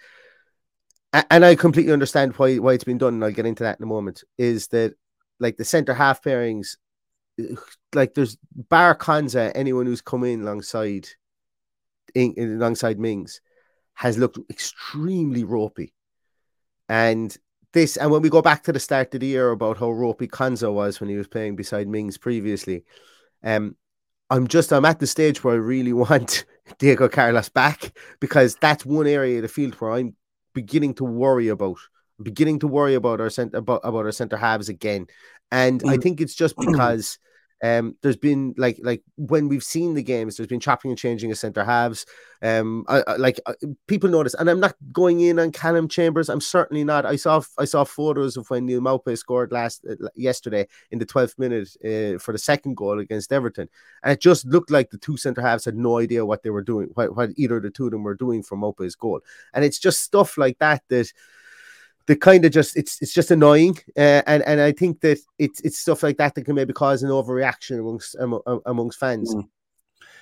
and 1.14 1.44
I 1.44 1.56
completely 1.56 1.94
understand 1.94 2.34
why 2.36 2.58
why 2.58 2.74
it's 2.74 2.84
been 2.84 2.98
done, 2.98 3.16
and 3.16 3.24
I'll 3.24 3.32
get 3.32 3.46
into 3.46 3.64
that 3.64 3.80
in 3.80 3.84
a 3.84 3.88
moment. 3.88 4.24
Is 4.38 4.68
that 4.68 4.94
like 5.40 5.58
the 5.58 5.66
centre 5.66 5.94
half 5.94 6.24
pairings, 6.24 6.78
like 7.94 8.14
there's 8.14 8.38
Bar 8.70 8.98
anyone 9.56 9.86
who's 9.86 10.02
come 10.02 10.24
in 10.24 10.42
alongside, 10.42 11.08
in, 12.14 12.34
alongside 12.38 13.00
Mings, 13.00 13.42
has 13.94 14.18
looked 14.18 14.40
extremely 14.50 15.44
ropey, 15.44 15.94
and 16.88 17.36
this 17.74 17.98
and 17.98 18.12
when 18.12 18.22
we 18.22 18.30
go 18.30 18.42
back 18.42 18.64
to 18.64 18.74
the 18.74 18.80
start 18.80 19.14
of 19.14 19.22
the 19.22 19.28
year 19.28 19.52
about 19.52 19.78
how 19.78 19.92
ropey 19.92 20.28
Konsa 20.28 20.72
was 20.72 21.00
when 21.00 21.10
he 21.10 21.16
was 21.16 21.28
playing 21.28 21.56
beside 21.56 21.88
Mings 21.88 22.18
previously, 22.18 22.84
um, 23.44 23.76
I'm 24.30 24.48
just 24.48 24.72
I'm 24.72 24.86
at 24.86 25.00
the 25.00 25.08
stage 25.08 25.44
where 25.44 25.56
I 25.56 25.58
really 25.58 25.94
want 26.06 26.46
Diego 26.78 27.10
Carlos 27.10 27.50
back 27.50 27.98
because 28.20 28.56
that's 28.56 28.86
one 28.86 29.08
area 29.08 29.38
of 29.38 29.42
the 29.44 29.48
field 29.48 29.74
where 29.76 29.92
I'm 29.92 30.16
beginning 30.54 30.94
to 30.96 31.04
worry 31.04 31.48
about. 31.50 31.78
beginning 32.22 32.60
to 32.60 32.68
worry 32.68 32.96
about 32.96 33.22
our 33.22 33.30
center 33.30 33.58
about, 33.58 33.82
about 33.84 34.06
our 34.06 34.12
center 34.12 34.38
halves 34.38 34.70
again, 34.70 35.08
and 35.52 35.82
mm. 35.82 35.90
I 35.90 35.98
think 35.98 36.20
it's 36.22 36.36
just 36.36 36.56
because 36.60 37.18
um, 37.62 37.96
there's 38.02 38.18
been 38.18 38.54
like 38.58 38.80
like 38.82 39.04
when 39.18 39.50
we've 39.50 39.64
seen 39.64 39.94
the 39.94 40.04
games, 40.04 40.38
there's 40.38 40.48
been 40.48 40.60
chopping 40.60 40.92
and 40.92 40.98
changing 40.98 41.32
of 41.32 41.38
centre 41.38 41.64
halves. 41.64 42.06
Um, 42.42 42.86
I, 42.88 43.04
I, 43.06 43.16
like 43.18 43.40
uh, 43.46 43.54
people 43.88 44.10
notice, 44.10 44.34
and 44.34 44.50
I'm 44.50 44.62
not 44.62 44.76
going 44.94 45.20
in 45.20 45.40
on 45.40 45.52
Callum 45.52 45.90
Chambers. 45.90 46.30
I'm 46.30 46.40
certainly 46.40 46.86
not. 46.86 47.06
I 47.06 47.18
saw 47.18 47.42
I 47.58 47.66
saw 47.66 47.84
photos 47.84 48.38
of 48.38 48.50
when 48.50 48.66
Neal 48.66 48.80
Maupay 48.80 49.18
scored 49.18 49.52
last 49.52 49.86
uh, 49.90 49.96
yesterday 50.16 50.68
in 50.92 51.00
the 51.00 51.06
12th 51.06 51.38
minute 51.38 51.70
uh, 51.84 52.18
for 52.20 52.32
the 52.32 52.38
second 52.38 52.78
goal 52.78 53.00
against 53.00 53.34
Everton, 53.34 53.68
and 54.04 54.14
it 54.14 54.22
just 54.22 54.46
looked 54.46 54.72
like 54.72 54.90
the 54.90 54.98
two 54.98 55.18
centre 55.18 55.42
halves 55.42 55.66
had 55.66 55.76
no 55.76 56.00
idea 56.00 56.26
what 56.26 56.44
they 56.44 56.50
were 56.50 56.64
doing, 56.64 56.90
what, 56.94 57.16
what 57.16 57.32
either 57.36 57.60
the 57.60 57.70
two 57.70 57.86
of 57.86 57.92
them 57.92 58.04
were 58.04 58.16
doing 58.16 58.42
for 58.42 58.58
Maupay's 58.58 58.96
goal, 58.96 59.20
and 59.54 59.66
it's 59.66 59.80
just 59.80 60.00
stuff 60.02 60.38
like 60.38 60.58
that 60.60 60.82
that 60.88 61.12
the 62.10 62.16
kind 62.16 62.44
of 62.44 62.52
just 62.52 62.76
it's 62.76 63.00
it's 63.04 63.14
just 63.14 63.30
annoying, 63.30 63.78
uh, 63.96 64.24
and 64.26 64.42
and 64.48 64.60
I 64.60 64.72
think 64.72 65.02
that 65.02 65.20
it's 65.38 65.62
it's 65.62 65.78
stuff 65.78 66.02
like 66.02 66.18
that 66.18 66.34
that 66.34 66.44
can 66.44 66.56
maybe 66.56 66.74
cause 66.74 67.04
an 67.04 67.12
overreaction 67.12 67.80
amongst 67.80 68.16
amongst 68.66 69.00
fans. 69.00 69.34
Mm. 69.34 69.48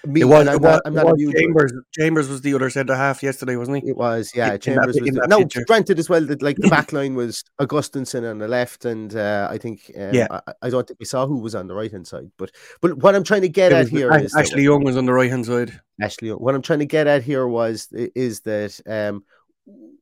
Me, 0.06 0.22
it 0.22 0.26
was, 0.26 0.48
it 0.48 0.62
was, 0.62 0.82
not, 0.86 1.06
was 1.06 1.34
Chambers. 1.34 1.74
Chambers 1.98 2.30
was 2.30 2.42
the 2.42 2.54
other 2.54 2.70
centre 2.70 2.96
half 2.96 3.24
yesterday, 3.24 3.56
wasn't 3.56 3.84
he? 3.84 3.90
It 3.90 3.98
was, 3.98 4.32
yeah. 4.36 4.54
In 4.54 4.60
Chambers 4.60 4.96
that, 4.96 5.04
was. 5.04 5.12
The, 5.12 5.28
no, 5.28 5.40
picture. 5.40 5.66
granted 5.66 5.98
as 5.98 6.10
well 6.10 6.26
that 6.26 6.42
like 6.42 6.58
the 6.58 6.68
back 6.78 6.92
line 6.92 7.16
was 7.16 7.44
Augustinsson 7.60 8.30
on 8.30 8.38
the 8.38 8.50
left, 8.50 8.84
and 8.84 9.16
uh, 9.16 9.48
I 9.50 9.58
think 9.58 9.90
um, 9.98 10.14
yeah, 10.14 10.28
I, 10.30 10.54
I, 10.64 10.70
don't 10.70 10.86
think 10.86 11.00
we 11.00 11.06
saw 11.06 11.26
who 11.26 11.40
was 11.40 11.56
on 11.56 11.68
the 11.68 11.74
right 11.74 11.92
hand 11.92 12.06
side. 12.06 12.30
But 12.38 12.52
but 12.82 12.98
what 12.98 13.16
I'm 13.16 13.24
trying 13.24 13.42
to 13.42 13.50
get 13.50 13.72
it 13.72 13.76
at 13.76 13.88
here 13.88 14.14
is 14.14 14.36
Ashley 14.36 14.64
Young 14.64 14.84
was 14.84 14.98
on 14.98 15.06
the 15.06 15.14
right 15.14 15.32
hand 15.32 15.46
side. 15.46 15.80
Ashley, 16.02 16.30
what 16.30 16.54
I'm 16.54 16.62
trying 16.62 16.80
to 16.80 16.86
get 16.86 17.08
at 17.08 17.24
here 17.24 17.48
was 17.48 17.88
is 17.92 18.42
that 18.42 18.80
um 18.88 19.24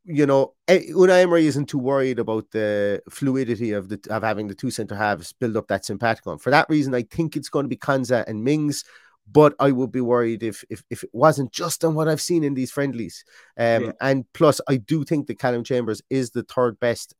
you 0.03 0.25
know, 0.25 0.53
eh, 0.67 0.83
Unai 0.91 1.23
Emery 1.23 1.47
isn't 1.47 1.67
too 1.67 1.79
worried 1.79 2.19
about 2.19 2.51
the 2.51 3.01
fluidity 3.09 3.71
of 3.71 3.89
the 3.89 3.99
of 4.09 4.23
having 4.23 4.47
the 4.47 4.55
two 4.55 4.69
centre 4.69 4.95
halves 4.95 5.33
build 5.33 5.57
up 5.57 5.67
that 5.67 5.83
sympathicon. 5.83 6.39
For 6.39 6.51
that 6.51 6.69
reason, 6.69 6.93
I 6.93 7.03
think 7.03 7.35
it's 7.35 7.49
going 7.49 7.65
to 7.65 7.69
be 7.69 7.77
Konsa 7.77 8.23
and 8.27 8.43
Mings. 8.43 8.83
But 9.31 9.55
I 9.59 9.71
would 9.71 9.91
be 9.91 10.01
worried 10.01 10.43
if 10.43 10.63
if, 10.69 10.83
if 10.91 11.03
it 11.03 11.09
wasn't 11.11 11.51
just 11.51 11.83
on 11.83 11.95
what 11.95 12.07
I've 12.07 12.21
seen 12.21 12.43
in 12.43 12.53
these 12.53 12.71
friendlies. 12.71 13.25
Um, 13.57 13.85
yeah. 13.85 13.91
And 13.99 14.25
plus, 14.33 14.61
I 14.67 14.77
do 14.77 15.03
think 15.03 15.25
that 15.27 15.39
Callum 15.39 15.63
Chambers 15.63 16.03
is 16.11 16.29
the 16.29 16.43
third 16.43 16.79
best 16.79 17.15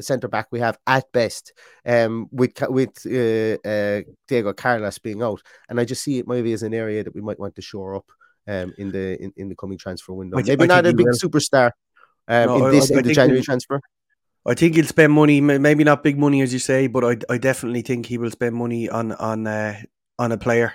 centre 0.00 0.28
back 0.28 0.48
we 0.50 0.60
have 0.60 0.78
at 0.86 1.10
best. 1.10 1.52
Um, 1.84 2.28
with 2.30 2.52
with 2.68 3.04
uh, 3.06 3.68
uh, 3.68 4.02
Diego 4.28 4.52
Carlos 4.52 4.98
being 4.98 5.20
out, 5.20 5.42
and 5.68 5.80
I 5.80 5.84
just 5.84 6.04
see 6.04 6.18
it 6.18 6.28
maybe 6.28 6.52
as 6.52 6.62
an 6.62 6.74
area 6.74 7.02
that 7.02 7.14
we 7.14 7.20
might 7.20 7.40
want 7.40 7.56
to 7.56 7.62
shore 7.62 7.96
up 7.96 8.06
um, 8.46 8.74
in 8.78 8.90
the 8.90 9.22
in, 9.22 9.32
in 9.36 9.48
the 9.48 9.54
coming 9.54 9.78
transfer 9.78 10.12
window. 10.12 10.36
Maybe 10.36 10.64
I 10.64 10.66
not 10.66 10.86
a 10.86 10.92
big 10.92 11.06
will. 11.06 11.14
superstar, 11.14 11.70
um, 12.28 12.46
no, 12.46 12.66
in 12.66 12.72
this 12.72 12.90
I, 12.90 12.94
I 12.94 12.98
in 12.98 13.04
the 13.04 13.14
January 13.14 13.42
transfer? 13.42 13.80
I 14.44 14.54
think 14.54 14.74
he'll 14.74 14.86
spend 14.86 15.12
money, 15.12 15.40
maybe 15.40 15.84
not 15.84 16.02
big 16.02 16.18
money 16.18 16.42
as 16.42 16.52
you 16.52 16.58
say, 16.58 16.88
but 16.88 17.04
I, 17.04 17.16
I 17.32 17.38
definitely 17.38 17.82
think 17.82 18.06
he 18.06 18.18
will 18.18 18.30
spend 18.30 18.56
money 18.56 18.88
on 18.88 19.12
on 19.12 19.46
uh, 19.46 19.80
on 20.18 20.32
a 20.32 20.38
player 20.38 20.74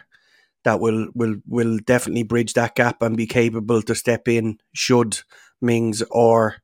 that 0.63 0.79
will 0.79 1.09
will 1.13 1.35
will 1.47 1.77
definitely 1.85 2.23
bridge 2.23 2.53
that 2.53 2.75
gap 2.75 3.01
and 3.01 3.17
be 3.17 3.27
capable 3.27 3.81
to 3.81 3.95
step 3.95 4.27
in 4.27 4.59
should 4.73 5.19
Mings 5.61 6.01
or 6.11 6.57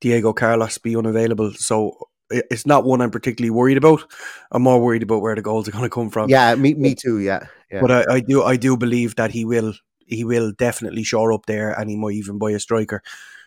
Diego 0.00 0.32
Carlos 0.32 0.78
be 0.78 0.96
unavailable. 0.96 1.52
So 1.54 2.08
it's 2.30 2.66
not 2.66 2.84
one 2.84 3.00
I'm 3.00 3.10
particularly 3.10 3.50
worried 3.50 3.78
about. 3.78 4.04
I'm 4.50 4.62
more 4.62 4.80
worried 4.80 5.02
about 5.02 5.22
where 5.22 5.34
the 5.34 5.42
goals 5.42 5.68
are 5.68 5.72
going 5.72 5.84
to 5.84 5.90
come 5.90 6.10
from. 6.10 6.28
Yeah, 6.28 6.54
me 6.54 6.74
me 6.74 6.94
too. 6.94 7.18
Yeah, 7.18 7.46
yeah. 7.70 7.80
but 7.80 7.90
I, 7.90 8.14
I 8.14 8.20
do 8.20 8.42
I 8.42 8.56
do 8.56 8.76
believe 8.76 9.16
that 9.16 9.30
he 9.30 9.44
will 9.44 9.74
he 10.08 10.24
will 10.24 10.52
definitely 10.52 11.04
shore 11.04 11.32
up 11.32 11.46
there, 11.46 11.70
and 11.78 11.88
he 11.90 11.96
might 11.96 12.14
even 12.14 12.38
buy 12.38 12.50
a 12.52 12.58
striker. 12.60 13.02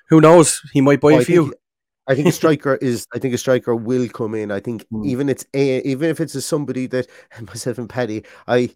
Who 0.09 0.21
knows? 0.21 0.61
He 0.73 0.81
might 0.81 1.01
buy 1.01 1.13
a 1.13 1.17
I 1.17 1.23
few. 1.23 1.43
think- 1.45 1.55
I 2.07 2.15
think 2.15 2.27
a 2.27 2.31
striker 2.41 2.75
is. 2.75 3.05
I 3.13 3.19
think 3.19 3.33
a 3.33 3.37
striker 3.37 3.75
will 3.75 4.09
come 4.09 4.33
in. 4.35 4.51
I 4.51 4.59
think 4.59 4.85
Mm. 4.91 5.05
even 5.07 5.29
it's 5.29 5.45
a, 5.53 5.81
even 5.87 6.09
if 6.09 6.19
it's 6.19 6.35
a 6.35 6.41
somebody 6.41 6.87
that 6.87 7.07
myself 7.41 7.77
and 7.77 7.87
Paddy. 7.89 8.23
I 8.47 8.69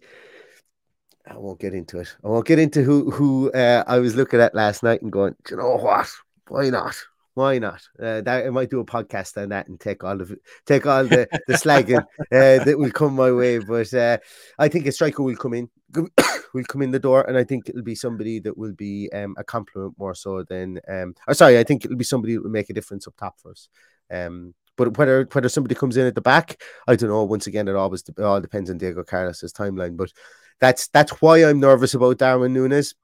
I 1.28 1.36
won't 1.36 1.58
get 1.60 1.74
into 1.74 1.98
it. 1.98 2.16
I 2.24 2.28
won't 2.28 2.46
get 2.46 2.58
into 2.60 2.82
who 2.82 3.10
who 3.10 3.50
uh, 3.52 3.82
I 3.86 3.98
was 3.98 4.14
looking 4.14 4.40
at 4.40 4.54
last 4.54 4.82
night 4.84 5.02
and 5.02 5.10
going. 5.10 5.34
"Do 5.44 5.54
you 5.56 5.60
know 5.60 5.76
what? 5.76 6.08
Why 6.48 6.70
not? 6.70 6.94
Why 7.36 7.58
not? 7.58 7.82
Uh, 8.00 8.22
that 8.22 8.46
I 8.46 8.48
might 8.48 8.70
do 8.70 8.80
a 8.80 8.84
podcast 8.86 9.36
on 9.36 9.50
that 9.50 9.68
and 9.68 9.78
take 9.78 10.02
all 10.02 10.18
of 10.22 10.34
take 10.64 10.86
all 10.86 11.04
the 11.04 11.28
the 11.46 11.52
slagging 11.52 12.00
uh, 12.00 12.64
that 12.64 12.78
will 12.78 12.90
come 12.90 13.14
my 13.14 13.30
way. 13.30 13.58
But 13.58 13.92
uh, 13.92 14.16
I 14.58 14.68
think 14.68 14.86
a 14.86 14.92
striker 14.92 15.22
will 15.22 15.36
come 15.36 15.52
in, 15.52 15.68
will 16.54 16.64
come 16.66 16.80
in 16.80 16.92
the 16.92 16.98
door, 16.98 17.28
and 17.28 17.36
I 17.36 17.44
think 17.44 17.68
it'll 17.68 17.82
be 17.82 17.94
somebody 17.94 18.40
that 18.40 18.56
will 18.56 18.72
be 18.72 19.10
um, 19.12 19.34
a 19.36 19.44
compliment 19.44 19.96
more 19.98 20.14
so 20.14 20.44
than. 20.44 20.80
Um, 20.88 21.14
or 21.28 21.34
sorry, 21.34 21.58
I 21.58 21.64
think 21.64 21.84
it'll 21.84 21.98
be 21.98 22.04
somebody 22.04 22.36
that 22.36 22.42
will 22.42 22.48
make 22.48 22.70
a 22.70 22.72
difference 22.72 23.06
up 23.06 23.18
top 23.18 23.38
for 23.38 23.50
us. 23.50 23.68
Um, 24.10 24.54
but 24.78 24.96
whether 24.96 25.28
whether 25.30 25.50
somebody 25.50 25.74
comes 25.74 25.98
in 25.98 26.06
at 26.06 26.14
the 26.14 26.22
back, 26.22 26.62
I 26.88 26.96
don't 26.96 27.10
know. 27.10 27.24
Once 27.24 27.46
again, 27.46 27.68
it 27.68 27.76
always 27.76 28.02
it 28.08 28.18
all 28.18 28.40
depends 28.40 28.70
on 28.70 28.78
Diego 28.78 29.04
Carlos's 29.04 29.52
timeline. 29.52 29.98
But 29.98 30.10
that's 30.58 30.88
that's 30.88 31.12
why 31.20 31.44
I'm 31.44 31.60
nervous 31.60 31.92
about 31.92 32.16
Darwin 32.16 32.54
Nunez. 32.54 32.94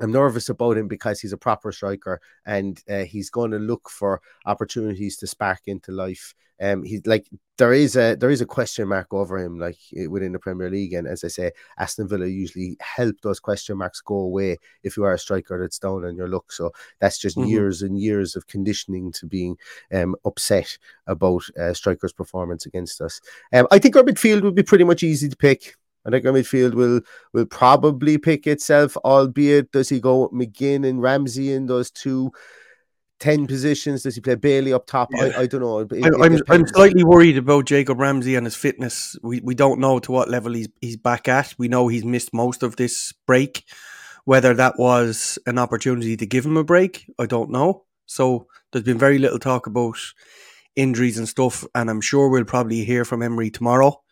I'm 0.00 0.12
nervous 0.12 0.48
about 0.48 0.76
him 0.78 0.88
because 0.88 1.20
he's 1.20 1.32
a 1.32 1.36
proper 1.38 1.72
striker 1.72 2.20
and 2.46 2.80
uh, 2.88 3.04
he's 3.04 3.30
going 3.30 3.50
to 3.52 3.58
look 3.58 3.88
for 3.90 4.20
opportunities 4.46 5.16
to 5.18 5.26
spark 5.26 5.60
into 5.66 5.92
life. 5.92 6.34
Um, 6.62 6.82
he's 6.82 7.06
like 7.06 7.26
there 7.56 7.72
is 7.72 7.96
a 7.96 8.16
there 8.16 8.28
is 8.28 8.42
a 8.42 8.46
question 8.46 8.86
mark 8.88 9.06
over 9.14 9.38
him, 9.38 9.58
like 9.58 9.78
eh, 9.96 10.06
within 10.08 10.32
the 10.32 10.38
Premier 10.38 10.68
League, 10.68 10.92
and 10.92 11.06
as 11.08 11.24
I 11.24 11.28
say, 11.28 11.52
Aston 11.78 12.06
Villa 12.06 12.26
usually 12.26 12.76
help 12.80 13.16
those 13.22 13.40
question 13.40 13.78
marks 13.78 14.02
go 14.02 14.16
away 14.16 14.58
if 14.82 14.94
you 14.94 15.04
are 15.04 15.14
a 15.14 15.18
striker 15.18 15.58
that's 15.58 15.78
down 15.78 16.04
on 16.04 16.16
your 16.16 16.28
luck. 16.28 16.52
So 16.52 16.70
that's 16.98 17.16
just 17.18 17.38
Mhm. 17.38 17.48
years 17.48 17.80
and 17.80 17.98
years 17.98 18.36
of 18.36 18.46
conditioning 18.46 19.10
to 19.12 19.26
being 19.26 19.56
um, 19.90 20.14
upset 20.26 20.76
about 21.06 21.44
uh, 21.58 21.72
strikers' 21.72 22.12
performance 22.12 22.66
against 22.66 23.00
us. 23.00 23.22
Um, 23.54 23.66
I 23.70 23.78
think 23.78 23.96
our 23.96 24.02
midfield 24.02 24.42
would 24.42 24.54
be 24.54 24.62
pretty 24.62 24.84
much 24.84 25.02
easy 25.02 25.30
to 25.30 25.36
pick. 25.36 25.76
I 26.06 26.10
think 26.10 26.24
our 26.24 26.32
midfield 26.32 26.74
will 26.74 27.00
will 27.32 27.46
probably 27.46 28.18
pick 28.18 28.46
itself, 28.46 28.96
albeit 28.98 29.72
does 29.72 29.88
he 29.88 30.00
go 30.00 30.22
with 30.22 30.32
McGinn 30.32 30.88
and 30.88 31.02
Ramsey 31.02 31.52
in 31.52 31.66
those 31.66 31.90
two 31.90 32.30
10 33.18 33.46
positions? 33.46 34.02
Does 34.02 34.14
he 34.14 34.20
play 34.22 34.34
Bailey 34.34 34.72
up 34.72 34.86
top? 34.86 35.10
I, 35.14 35.42
I 35.42 35.46
don't 35.46 35.60
know. 35.60 35.80
It- 35.80 35.92
it 35.92 36.04
I, 36.04 36.24
I'm 36.24 36.38
I'm 36.48 36.66
slightly 36.66 37.04
worried 37.04 37.36
about 37.36 37.66
Jacob 37.66 38.00
Ramsey 38.00 38.34
and 38.34 38.46
his 38.46 38.56
fitness. 38.56 39.16
We 39.22 39.40
we 39.40 39.54
don't 39.54 39.78
know 39.80 39.98
to 39.98 40.12
what 40.12 40.30
level 40.30 40.54
he's 40.54 40.68
he's 40.80 40.96
back 40.96 41.28
at. 41.28 41.54
We 41.58 41.68
know 41.68 41.88
he's 41.88 42.04
missed 42.04 42.32
most 42.32 42.62
of 42.62 42.76
this 42.76 43.12
break. 43.26 43.64
Whether 44.24 44.54
that 44.54 44.78
was 44.78 45.38
an 45.46 45.58
opportunity 45.58 46.16
to 46.16 46.26
give 46.26 46.44
him 46.46 46.56
a 46.56 46.64
break, 46.64 47.10
I 47.18 47.26
don't 47.26 47.50
know. 47.50 47.84
So 48.06 48.46
there's 48.70 48.84
been 48.84 48.98
very 48.98 49.18
little 49.18 49.38
talk 49.38 49.66
about 49.66 49.96
injuries 50.76 51.18
and 51.18 51.28
stuff, 51.28 51.64
and 51.74 51.90
I'm 51.90 52.00
sure 52.00 52.28
we'll 52.28 52.44
probably 52.44 52.84
hear 52.84 53.04
from 53.04 53.22
Emery 53.22 53.50
tomorrow, 53.50 54.02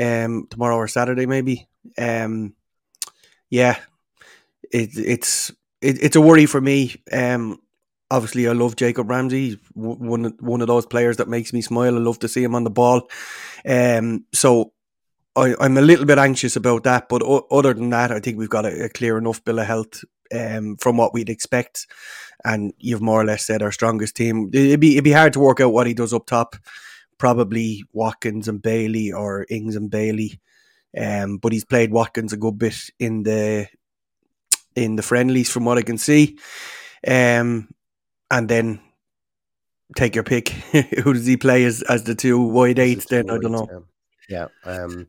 um, 0.00 0.46
tomorrow 0.50 0.76
or 0.76 0.88
Saturday 0.88 1.26
maybe. 1.26 1.68
Um, 1.98 2.54
yeah, 3.50 3.78
it, 4.70 4.90
it's 4.96 5.50
it, 5.80 6.02
it's 6.02 6.16
a 6.16 6.20
worry 6.20 6.46
for 6.46 6.60
me. 6.60 7.02
Um, 7.12 7.58
obviously, 8.10 8.48
I 8.48 8.52
love 8.52 8.76
Jacob 8.76 9.10
Ramsey. 9.10 9.58
One 9.74 10.34
one 10.40 10.60
of 10.60 10.66
those 10.66 10.86
players 10.86 11.18
that 11.18 11.28
makes 11.28 11.52
me 11.52 11.60
smile. 11.60 11.94
I 11.94 11.98
love 11.98 12.18
to 12.20 12.28
see 12.28 12.42
him 12.42 12.54
on 12.54 12.64
the 12.64 12.70
ball. 12.70 13.08
Um, 13.68 14.24
so 14.32 14.72
I, 15.36 15.54
I'm 15.60 15.76
a 15.76 15.82
little 15.82 16.06
bit 16.06 16.18
anxious 16.18 16.56
about 16.56 16.84
that. 16.84 17.08
But 17.08 17.22
o- 17.22 17.46
other 17.50 17.74
than 17.74 17.90
that, 17.90 18.10
I 18.10 18.20
think 18.20 18.38
we've 18.38 18.48
got 18.48 18.66
a, 18.66 18.84
a 18.84 18.88
clear 18.88 19.18
enough 19.18 19.44
bill 19.44 19.58
of 19.58 19.66
health 19.66 20.04
um, 20.34 20.76
from 20.76 20.96
what 20.96 21.14
we'd 21.14 21.30
expect. 21.30 21.86
And 22.44 22.72
you've 22.78 23.02
more 23.02 23.20
or 23.20 23.24
less 23.24 23.46
said 23.46 23.62
our 23.62 23.72
strongest 23.72 24.16
team. 24.16 24.50
It'd 24.52 24.80
be 24.80 24.92
it'd 24.92 25.04
be 25.04 25.12
hard 25.12 25.32
to 25.34 25.40
work 25.40 25.60
out 25.60 25.72
what 25.72 25.86
he 25.86 25.94
does 25.94 26.12
up 26.12 26.26
top. 26.26 26.56
Probably 27.18 27.84
Watkins 27.92 28.48
and 28.48 28.60
Bailey 28.60 29.12
or 29.12 29.46
Ings 29.48 29.76
and 29.76 29.90
Bailey. 29.90 30.40
Um, 30.96 31.38
but 31.38 31.52
he's 31.52 31.64
played 31.64 31.90
Watkins 31.90 32.32
a 32.32 32.36
good 32.36 32.58
bit 32.58 32.76
in 32.98 33.24
the 33.24 33.66
in 34.76 34.96
the 34.96 35.02
friendlies, 35.02 35.50
from 35.50 35.64
what 35.64 35.78
I 35.78 35.82
can 35.82 35.98
see. 35.98 36.38
Um, 37.06 37.68
and 38.30 38.48
then 38.48 38.80
take 39.96 40.14
your 40.14 40.24
pick. 40.24 40.48
Who 41.02 41.12
does 41.12 41.26
he 41.26 41.36
play 41.36 41.64
as 41.64 41.82
as 41.82 42.04
the 42.04 42.14
two 42.14 42.40
wide 42.40 42.78
eights? 42.78 43.06
Then 43.06 43.30
I 43.30 43.38
don't 43.38 43.52
know. 43.52 43.86
Yeah. 44.28 44.48
Um, 44.64 45.08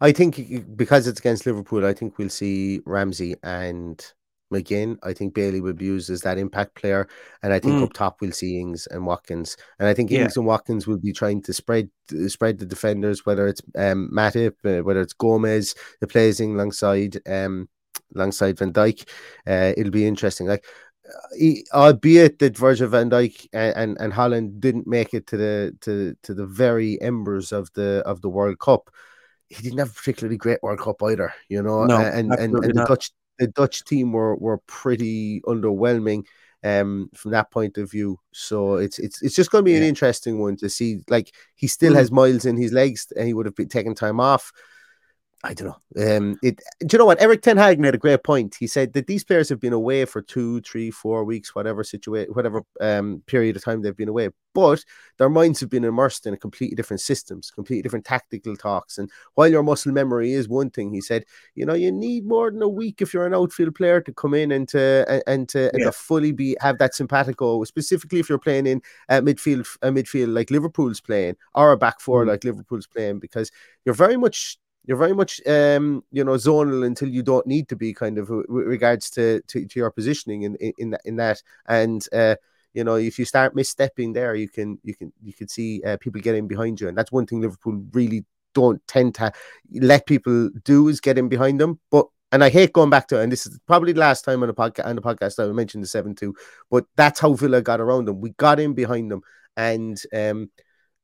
I 0.00 0.12
think 0.12 0.76
because 0.76 1.06
it's 1.06 1.20
against 1.20 1.46
Liverpool, 1.46 1.86
I 1.86 1.92
think 1.92 2.18
we'll 2.18 2.28
see 2.28 2.80
Ramsey 2.84 3.36
and 3.42 4.04
McGinn. 4.52 4.98
I 5.02 5.12
think 5.12 5.34
Bailey 5.34 5.60
will 5.60 5.72
be 5.72 5.86
used 5.86 6.10
as 6.10 6.20
that 6.20 6.38
impact 6.38 6.74
player, 6.76 7.08
and 7.42 7.52
I 7.52 7.58
think 7.58 7.74
Mm. 7.74 7.82
up 7.84 7.92
top 7.92 8.20
we'll 8.20 8.32
see 8.32 8.60
Ings 8.60 8.86
and 8.88 9.06
Watkins. 9.06 9.56
And 9.78 9.88
I 9.88 9.94
think 9.94 10.10
Yeah. 10.10 10.22
Ings 10.24 10.36
and 10.36 10.46
Watkins 10.46 10.86
will 10.86 10.98
be 10.98 11.12
trying 11.12 11.42
to 11.42 11.52
spread 11.52 11.88
spread 12.28 12.58
the 12.58 12.66
defenders, 12.66 13.24
whether 13.26 13.46
it's 13.46 13.62
um, 13.76 14.10
Matip, 14.12 14.54
uh, 14.64 14.82
whether 14.82 15.00
it's 15.00 15.14
Gomez, 15.14 15.74
the 16.00 16.06
plays 16.06 16.40
alongside 16.40 17.18
um, 17.26 17.68
alongside 18.14 18.58
Van 18.58 18.72
Dijk. 18.72 19.08
Uh, 19.46 19.72
it'll 19.76 19.90
be 19.90 20.06
interesting. 20.06 20.46
Like 20.46 20.64
he- 21.36 21.66
albeit 21.74 22.38
that 22.38 22.56
Virgil 22.56 22.88
van 22.88 23.10
Dijk 23.10 23.48
and, 23.52 23.76
and, 23.76 23.96
and 24.00 24.12
Holland 24.12 24.60
didn't 24.60 24.86
make 24.86 25.12
it 25.14 25.26
to 25.28 25.36
the 25.36 25.76
to 25.80 26.14
to 26.22 26.34
the 26.34 26.46
very 26.46 27.00
embers 27.00 27.52
of 27.52 27.72
the 27.74 28.02
of 28.06 28.20
the 28.20 28.28
World 28.28 28.58
Cup, 28.58 28.90
he 29.48 29.62
didn't 29.62 29.78
have 29.78 29.90
a 29.90 29.94
particularly 29.94 30.36
great 30.36 30.62
World 30.62 30.80
Cup 30.80 31.02
either, 31.02 31.32
you 31.48 31.62
know. 31.62 31.84
No, 31.84 31.96
and 31.96 32.32
and, 32.32 32.54
and, 32.54 32.64
the 32.64 32.72
not. 32.74 33.10
The 33.38 33.46
Dutch 33.48 33.84
team 33.84 34.12
were 34.12 34.36
were 34.36 34.58
pretty 34.66 35.40
underwhelming 35.42 36.24
um 36.64 37.10
from 37.14 37.32
that 37.32 37.50
point 37.50 37.76
of 37.78 37.90
view. 37.90 38.18
So 38.32 38.76
it's 38.76 38.98
it's 38.98 39.22
it's 39.22 39.34
just 39.34 39.50
going 39.50 39.62
to 39.64 39.70
be 39.70 39.76
an 39.76 39.82
Yeah. 39.82 39.88
interesting 39.88 40.38
one 40.38 40.56
to 40.58 40.68
see. 40.68 41.00
Like 41.08 41.34
he 41.56 41.66
still 41.66 41.94
Mm. 41.94 41.96
has 41.96 42.10
miles 42.12 42.44
in 42.44 42.56
his 42.56 42.72
legs, 42.72 43.12
and 43.16 43.26
he 43.26 43.34
would 43.34 43.46
have 43.46 43.56
been 43.56 43.68
taking 43.68 43.94
time 43.94 44.20
off. 44.20 44.52
I 45.44 45.54
don't 45.54 45.74
know. 45.96 46.16
Um, 46.16 46.38
it. 46.40 46.60
Do 46.80 46.86
you 46.92 46.98
know 46.98 47.04
what? 47.04 47.20
Erik 47.20 47.42
ten 47.42 47.56
Hag 47.56 47.80
made 47.80 47.96
a 47.96 47.98
great 47.98 48.22
point. 48.22 48.54
He 48.54 48.68
said 48.68 48.92
that 48.92 49.08
these 49.08 49.24
players 49.24 49.48
have 49.48 49.58
been 49.58 49.72
away 49.72 50.04
for 50.04 50.22
two, 50.22 50.60
three, 50.60 50.92
four 50.92 51.24
weeks, 51.24 51.52
whatever 51.52 51.82
situation, 51.82 52.32
whatever 52.32 52.62
um 52.80 53.24
period 53.26 53.56
of 53.56 53.64
time 53.64 53.82
they've 53.82 53.96
been 53.96 54.08
away, 54.08 54.28
but 54.54 54.84
their 55.18 55.28
minds 55.28 55.58
have 55.58 55.68
been 55.68 55.82
immersed 55.82 56.28
in 56.28 56.34
a 56.34 56.36
completely 56.36 56.76
different 56.76 57.00
systems, 57.00 57.50
completely 57.50 57.82
different 57.82 58.04
tactical 58.04 58.56
talks. 58.56 58.98
And 58.98 59.10
while 59.34 59.48
your 59.48 59.64
muscle 59.64 59.90
memory 59.90 60.32
is 60.32 60.48
one 60.48 60.70
thing, 60.70 60.94
he 60.94 61.00
said, 61.00 61.24
you 61.56 61.66
know, 61.66 61.74
you 61.74 61.90
need 61.90 62.24
more 62.24 62.52
than 62.52 62.62
a 62.62 62.68
week 62.68 63.02
if 63.02 63.12
you're 63.12 63.26
an 63.26 63.34
outfield 63.34 63.74
player 63.74 64.00
to 64.00 64.12
come 64.12 64.34
in 64.34 64.52
and 64.52 64.68
to 64.68 65.04
and, 65.08 65.22
and 65.26 65.48
to 65.48 65.74
and 65.74 65.82
to 65.82 65.90
fully 65.90 66.30
be 66.30 66.56
have 66.60 66.78
that 66.78 66.94
simpatico, 66.94 67.64
specifically 67.64 68.20
if 68.20 68.28
you're 68.28 68.38
playing 68.38 68.68
in 68.68 68.80
a 69.08 69.20
midfield, 69.20 69.66
a 69.82 69.90
midfield 69.90 70.32
like 70.32 70.52
Liverpool's 70.52 71.00
playing, 71.00 71.34
or 71.56 71.72
a 71.72 71.76
back 71.76 72.00
four 72.00 72.24
Mm. 72.24 72.28
like 72.28 72.44
Liverpool's 72.44 72.86
playing, 72.86 73.18
because 73.18 73.50
you're 73.84 73.92
very 73.96 74.16
much 74.16 74.56
you're 74.84 74.96
very 74.96 75.14
much 75.14 75.40
um 75.46 76.04
you 76.10 76.24
know 76.24 76.32
zonal 76.32 76.86
until 76.86 77.08
you 77.08 77.22
don't 77.22 77.46
need 77.46 77.68
to 77.68 77.76
be 77.76 77.92
kind 77.92 78.18
of 78.18 78.28
with 78.28 78.66
regards 78.66 79.10
to 79.10 79.40
to, 79.42 79.66
to 79.66 79.78
your 79.80 79.90
positioning 79.90 80.42
in 80.42 80.56
in 80.56 80.72
in 80.78 80.90
that, 80.90 81.00
in 81.04 81.16
that. 81.16 81.42
and 81.66 82.06
uh 82.12 82.34
you 82.74 82.84
know 82.84 82.96
if 82.96 83.18
you 83.18 83.24
start 83.24 83.54
misstepping 83.54 84.14
there 84.14 84.34
you 84.34 84.48
can 84.48 84.78
you 84.82 84.94
can 84.94 85.12
you 85.22 85.32
can 85.32 85.48
see 85.48 85.82
uh, 85.84 85.96
people 85.98 86.20
getting 86.20 86.48
behind 86.48 86.80
you 86.80 86.88
and 86.88 86.96
that's 86.96 87.12
one 87.12 87.26
thing 87.26 87.40
liverpool 87.40 87.82
really 87.92 88.24
don't 88.54 88.86
tend 88.86 89.14
to 89.14 89.32
let 89.74 90.06
people 90.06 90.50
do 90.64 90.88
is 90.88 91.00
get 91.00 91.18
in 91.18 91.28
behind 91.28 91.60
them 91.60 91.78
but 91.90 92.06
and 92.32 92.42
I 92.42 92.48
hate 92.48 92.72
going 92.72 92.88
back 92.88 93.08
to 93.08 93.20
it, 93.20 93.24
and 93.24 93.30
this 93.30 93.46
is 93.46 93.60
probably 93.66 93.92
the 93.92 94.00
last 94.00 94.24
time 94.24 94.42
on 94.42 94.46
the 94.48 94.54
podcast 94.54 94.86
on 94.86 94.96
the 94.96 95.02
podcast 95.02 95.38
I 95.38 95.52
mentioned 95.52 95.84
the 95.84 95.88
seven 95.88 96.14
two, 96.14 96.34
but 96.70 96.86
that's 96.96 97.20
how 97.20 97.34
Villa 97.34 97.60
got 97.60 97.78
around 97.78 98.06
them. 98.06 98.22
We 98.22 98.30
got 98.30 98.58
in 98.58 98.72
behind 98.72 99.10
them, 99.10 99.20
and 99.54 100.00
um, 100.14 100.50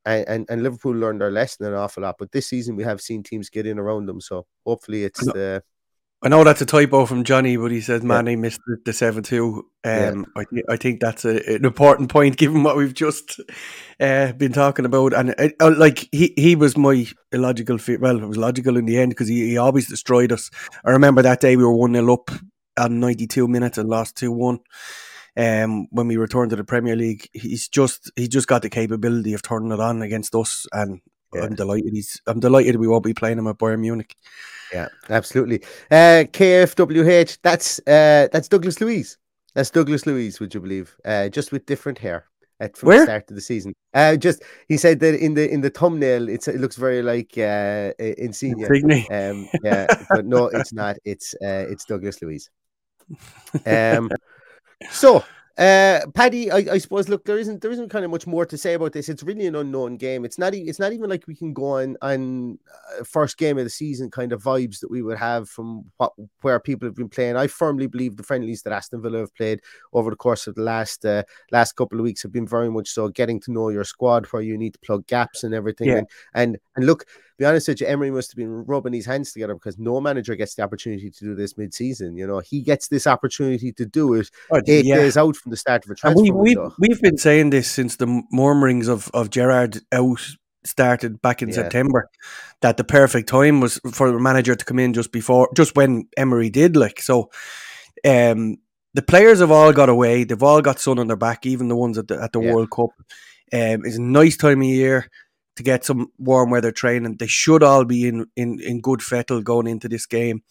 and, 0.09 0.29
and, 0.29 0.47
and 0.49 0.62
Liverpool 0.62 0.94
learned 0.94 1.21
their 1.21 1.31
lesson 1.31 1.66
an 1.66 1.75
awful 1.75 2.03
lot. 2.03 2.16
But 2.18 2.33
this 2.33 2.49
season 2.49 2.77
we 2.77 2.85
have 2.85 3.01
seen 3.01 3.23
teams 3.23 3.51
get 3.51 3.66
in 3.66 3.79
around 3.79 4.07
them, 4.07 4.21
so 4.21 4.47
hopefully 4.64 5.05
it's 5.05 5.25
the 5.25 5.62
I 6.21 6.29
know 6.29 6.42
that's 6.42 6.61
a 6.61 6.66
typo 6.66 7.07
from 7.07 7.23
Johnny, 7.23 7.57
but 7.57 7.71
he 7.71 7.81
says 7.81 8.03
Yeah. 8.03 8.21
Mane 8.23 8.40
missed 8.40 8.61
the, 8.85 8.92
seven 8.92 9.23
two. 9.23 9.66
Yeah. 9.85 10.09
Um, 10.09 10.27
I 10.37 10.44
think 10.44 10.64
I 10.68 10.77
think 10.77 11.01
that's 11.01 11.25
a, 11.25 11.55
an 11.55 11.64
important 11.64 12.11
point 12.11 12.37
given 12.38 12.64
what 12.64 12.77
we've 12.77 12.94
just 12.94 13.40
uh, 14.01 14.33
been 14.33 14.53
talking 14.53 14.85
about. 14.85 15.14
And 15.14 15.35
uh, 15.38 15.51
uh, 15.61 15.75
like 15.77 16.09
he 16.11 16.35
he 16.37 16.57
was 16.57 16.77
my 16.77 17.07
illogical 17.31 17.79
fit. 17.79 18.01
Well, 18.01 18.18
it 18.21 18.27
was 18.27 18.37
logical 18.37 18.77
in 18.77 18.87
the 18.87 18.99
end 18.99 19.11
because 19.11 19.29
he, 19.29 19.51
he 19.51 19.59
always 19.59 19.87
destroyed 19.87 20.33
us. 20.33 20.51
I 20.85 20.90
remember 20.90 21.23
that 21.23 21.40
day 21.40 21.57
we 21.57 21.64
were 21.64 21.73
one 21.73 21.94
0 21.94 22.12
up 22.12 22.31
on 22.77 22.99
ninety 22.99 23.29
two 23.29 23.47
minutes 23.47 23.79
and 23.79 23.88
lost 23.88 24.16
two 24.16 24.33
one. 24.33 24.59
Um, 25.38 25.87
when 25.90 26.09
we 26.09 26.16
returned 26.16 26.51
to 26.51 26.57
the 26.57 26.64
Premier 26.64 26.96
League, 26.96 27.29
he's 27.33 27.68
just 27.68 28.11
he 28.16 28.27
just 28.29 28.48
got 28.48 28.62
the 28.62 28.68
capability 28.70 29.33
of 29.35 29.42
turning 29.42 29.70
it 29.72 29.81
on 29.81 30.03
against 30.03 30.35
us, 30.35 30.66
and 30.72 31.01
Yeah. 31.35 31.42
I'm 31.44 31.55
delighted. 31.55 31.92
He's 31.92 32.20
I'm 32.27 32.40
delighted 32.40 32.77
we 32.77 32.88
won't 32.88 33.05
be 33.05 33.14
playing 33.14 33.38
him 33.38 33.46
at 33.46 33.59
Bayern 33.59 33.81
Munich. 33.81 34.16
Yeah, 34.72 34.88
absolutely. 35.09 35.62
Uh, 35.90 36.24
KFWH, 36.33 37.38
that's 37.42 37.79
uh, 37.87 38.29
that's 38.33 38.48
Douglas 38.48 38.81
Luiz. 38.81 39.16
That's 39.55 39.70
Douglas 39.70 40.07
Luiz, 40.07 40.40
would 40.40 40.53
you 40.55 40.61
believe? 40.61 40.94
Uh, 41.05 41.29
just 41.29 41.53
with 41.53 41.64
different 41.66 41.98
hair. 41.98 42.24
at 42.61 42.77
from 42.77 42.88
Where? 42.88 42.98
the 42.98 43.05
start 43.05 43.31
of 43.31 43.37
the 43.37 43.40
season. 43.40 43.72
Uh, 43.94 44.16
just 44.16 44.42
he 44.68 44.77
said 44.77 44.98
that 45.01 45.14
in 45.14 45.35
the 45.35 45.48
in 45.48 45.61
the 45.61 45.70
thumbnail, 45.70 46.29
it's 46.29 46.48
it 46.48 46.61
looks 46.61 46.77
very 46.77 47.03
like 47.03 47.38
uh, 47.38 47.92
Insigne. 47.98 48.59
Um, 49.11 49.48
yeah, 49.62 49.87
but 50.11 50.27
no, 50.27 50.46
it's 50.48 50.72
not. 50.72 50.96
It's 51.05 51.35
uh, 51.35 51.64
it's 51.70 51.85
Douglas 51.85 52.20
Luiz. 52.22 52.51
Um, 53.64 54.11
so 54.91 55.25
uh, 55.59 56.01
Paddy, 56.14 56.53
I, 56.53 56.59
I, 56.59 56.79
suppose. 56.79 57.09
Look, 57.09 57.25
there 57.25 57.37
isn't 57.37 57.61
there 57.62 57.73
isn't 57.73 57.88
kind 57.88 58.05
of 58.05 58.12
much 58.12 58.29
more 58.29 58.47
to 58.47 58.57
say 58.57 58.75
about 58.75 58.93
this. 58.93 59.09
It's 59.09 59.25
really 59.25 59.47
an 59.47 59.57
unknown 59.57 59.97
game. 59.97 60.25
It's 60.25 60.38
not. 60.38 60.55
It's 60.55 60.79
not 60.79 60.93
even 60.93 61.11
like 61.11 61.27
we 61.27 61.35
can 61.35 61.53
go 61.53 61.79
on 61.79 61.97
on 62.01 62.61
uh, 62.97 63.03
first 63.03 63.38
game 63.38 63.59
of 63.59 63.64
the 63.64 63.71
season 63.71 64.09
kind 64.09 64.33
of 64.33 64.41
vibes 64.41 64.79
that 64.79 64.91
we 64.91 65.03
would 65.03 65.19
have 65.19 65.49
from 65.49 65.85
what 65.97 66.12
where 66.43 66.61
people 66.61 66.87
have 66.87 66.95
been 66.95 67.09
playing. 67.09 67.37
I 67.37 67.49
firmly 67.49 67.88
believe 67.88 68.17
the 68.17 68.23
friendlies 68.23 68.62
that 68.62 68.73
Aston 68.73 69.03
Villa 69.03 69.19
have 69.19 69.35
played 69.35 69.61
over 69.93 70.11
the 70.11 70.17
course 70.17 70.47
of 70.47 70.55
the 70.55 70.62
last 70.62 71.05
uh, 71.05 71.25
last 71.51 71.73
couple 71.73 71.99
of 71.99 72.05
weeks 72.05 72.23
have 72.23 72.33
been 72.33 72.47
very 72.47 72.71
much 72.71 72.91
so 72.91 73.09
getting 73.09 73.41
to 73.41 73.53
know 73.53 73.71
your 73.71 73.85
squad, 73.85 74.27
where 74.27 74.43
you 74.43 74.57
need 74.57 74.75
to 74.75 74.81
plug 74.81 75.09
gaps 75.09 75.43
and 75.43 75.55
everything. 75.55 75.88
Yeah. 75.88 75.97
And 75.97 76.07
and 76.35 76.59
and 76.77 76.87
look, 76.87 77.05
be 77.38 77.44
honest 77.44 77.68
with 77.68 77.81
you, 77.81 77.87
Emery 77.87 78.11
must 78.11 78.33
have 78.33 78.37
been 78.37 78.64
rubbing 78.66 78.92
his 78.92 79.07
hands 79.07 79.33
together 79.33 79.55
because 79.55 79.79
no 79.79 80.01
manager 80.01 80.35
gets 80.35 80.57
the 80.57 80.62
opportunity 80.62 81.09
to 81.09 81.24
do 81.24 81.35
this 81.37 81.57
mid-season. 81.57 82.16
You 82.16 82.27
know, 82.27 82.40
he 82.40 82.61
gets 82.62 82.88
this 82.88 83.07
opportunity 83.07 83.72
to 83.72 83.87
do 83.87 84.14
it 84.14 84.29
Oh, 84.51 84.61
eight 84.66 84.85
yeah. 84.85 84.96
days 84.96 85.16
out 85.16 85.37
from 85.37 85.51
the 85.51 85.57
start 85.57 85.85
of 85.85 85.90
a 85.90 85.92
And 85.92 85.98
transfer 85.98 86.20
we, 86.22 86.31
we've, 86.33 86.59
we've 86.79 87.01
been 87.01 87.16
saying 87.16 87.51
this 87.51 87.70
since 87.70 87.96
the 87.96 88.22
murmurings 88.33 88.88
of, 88.88 89.09
of 89.14 89.31
Gerrard 89.31 89.79
out 89.92 90.20
started 90.64 91.22
back 91.22 91.40
in 91.40 91.48
Yeah. 91.48 91.55
September 91.55 92.11
that 92.61 92.77
the 92.77 92.85
perfect 92.85 93.29
time 93.29 93.61
was 93.61 93.81
for 93.92 94.11
the 94.11 94.18
manager 94.18 94.57
to 94.57 94.64
come 94.64 94.81
in 94.81 94.92
just 94.92 95.12
before, 95.12 95.48
just 95.57 95.77
when 95.77 96.09
Emery 96.16 96.51
did. 96.51 96.77
Like, 96.77 97.01
so 97.01 97.31
um, 98.05 98.57
the 98.94 99.03
players 99.03 99.38
have 99.38 99.53
all 99.53 99.72
got 99.72 99.88
away. 99.88 100.24
They've 100.24 100.42
all 100.42 100.61
got 100.61 100.81
sun 100.81 100.98
on 100.98 101.07
their 101.07 101.16
back, 101.16 101.46
even 101.46 101.68
the 101.68 101.77
ones 101.77 101.98
at 101.98 102.09
the, 102.09 102.20
at 102.20 102.33
the 102.33 102.40
Yeah. 102.40 102.53
World 102.53 102.70
Cup. 102.70 102.90
Um, 103.53 103.85
it's 103.85 103.96
a 103.96 104.03
nice 104.03 104.37
time 104.37 104.61
of 104.61 104.66
year 104.66 105.09
to 105.59 105.64
get 105.64 105.85
some 105.85 106.12
warm 106.18 106.51
weather 106.51 106.71
training. 106.71 107.16
They 107.16 107.27
should 107.27 107.64
all 107.64 107.85
be 107.85 108.07
in, 108.07 108.27
in, 108.37 108.61
in 108.61 108.81
good 108.81 109.03
fettle 109.03 109.42
going 109.42 109.66
into 109.66 109.88
this 109.88 110.07
game. 110.07 110.44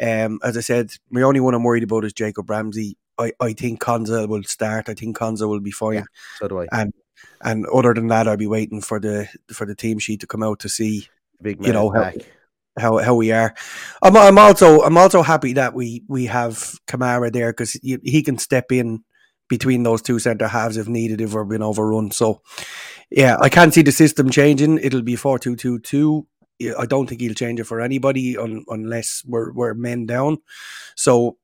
Um, 0.00 0.40
as 0.42 0.56
I 0.56 0.60
said, 0.60 0.92
my 1.10 1.20
only 1.20 1.40
one 1.40 1.52
I'm 1.52 1.62
worried 1.62 1.82
about 1.82 2.06
is 2.06 2.14
Jacob 2.14 2.48
Ramsey. 2.48 2.96
I, 3.18 3.32
I 3.38 3.52
think 3.52 3.82
Konsa 3.82 4.26
will 4.26 4.44
start. 4.44 4.88
I 4.88 4.94
think 4.94 5.14
Konsa 5.18 5.46
will 5.46 5.60
be 5.60 5.70
fine. 5.70 5.94
Yeah, 5.94 6.04
so 6.38 6.48
do 6.48 6.60
I. 6.60 6.66
And 6.72 6.94
and 7.42 7.66
other 7.66 7.92
than 7.92 8.06
that, 8.08 8.26
I'll 8.26 8.38
be 8.38 8.46
waiting 8.46 8.80
for 8.80 8.98
the 8.98 9.28
for 9.52 9.66
the 9.66 9.74
team 9.74 9.98
sheet 9.98 10.20
to 10.20 10.26
come 10.26 10.42
out 10.42 10.60
to 10.60 10.70
see 10.70 11.08
Big 11.40 11.64
you 11.64 11.72
know 11.72 11.90
how, 11.90 12.12
how 12.78 12.98
how 12.98 13.14
we 13.14 13.30
are. 13.32 13.54
I'm 14.02 14.16
I'm 14.16 14.38
also 14.38 14.82
I'm 14.82 14.96
also 14.96 15.20
happy 15.20 15.52
that 15.54 15.74
we 15.74 16.02
we 16.08 16.26
have 16.26 16.78
Kamara 16.86 17.30
there 17.30 17.52
because 17.52 17.72
he, 17.72 17.98
he 18.02 18.22
can 18.22 18.38
step 18.38 18.72
in 18.72 19.04
between 19.48 19.82
those 19.82 20.02
two 20.02 20.18
centre 20.18 20.48
halves 20.48 20.76
if 20.76 20.88
needed 20.88 21.20
if 21.20 21.32
we're 21.32 21.44
being 21.44 21.62
overrun. 21.62 22.10
So 22.10 22.42
yeah, 23.10 23.36
I 23.40 23.48
can't 23.48 23.72
see 23.72 23.82
the 23.82 23.92
system 23.92 24.30
changing. 24.30 24.78
It'll 24.78 25.02
be 25.02 25.16
four 25.16 25.38
two 25.38 25.56
two 25.56 25.78
two. 25.80 26.26
I 26.78 26.86
don't 26.86 27.06
think 27.06 27.20
he'll 27.20 27.34
change 27.34 27.60
it 27.60 27.64
for 27.64 27.80
anybody 27.80 28.36
un, 28.36 28.64
unless 28.68 29.22
we're 29.26 29.52
we're 29.52 29.74
men 29.74 30.06
down. 30.06 30.38
So 30.94 31.36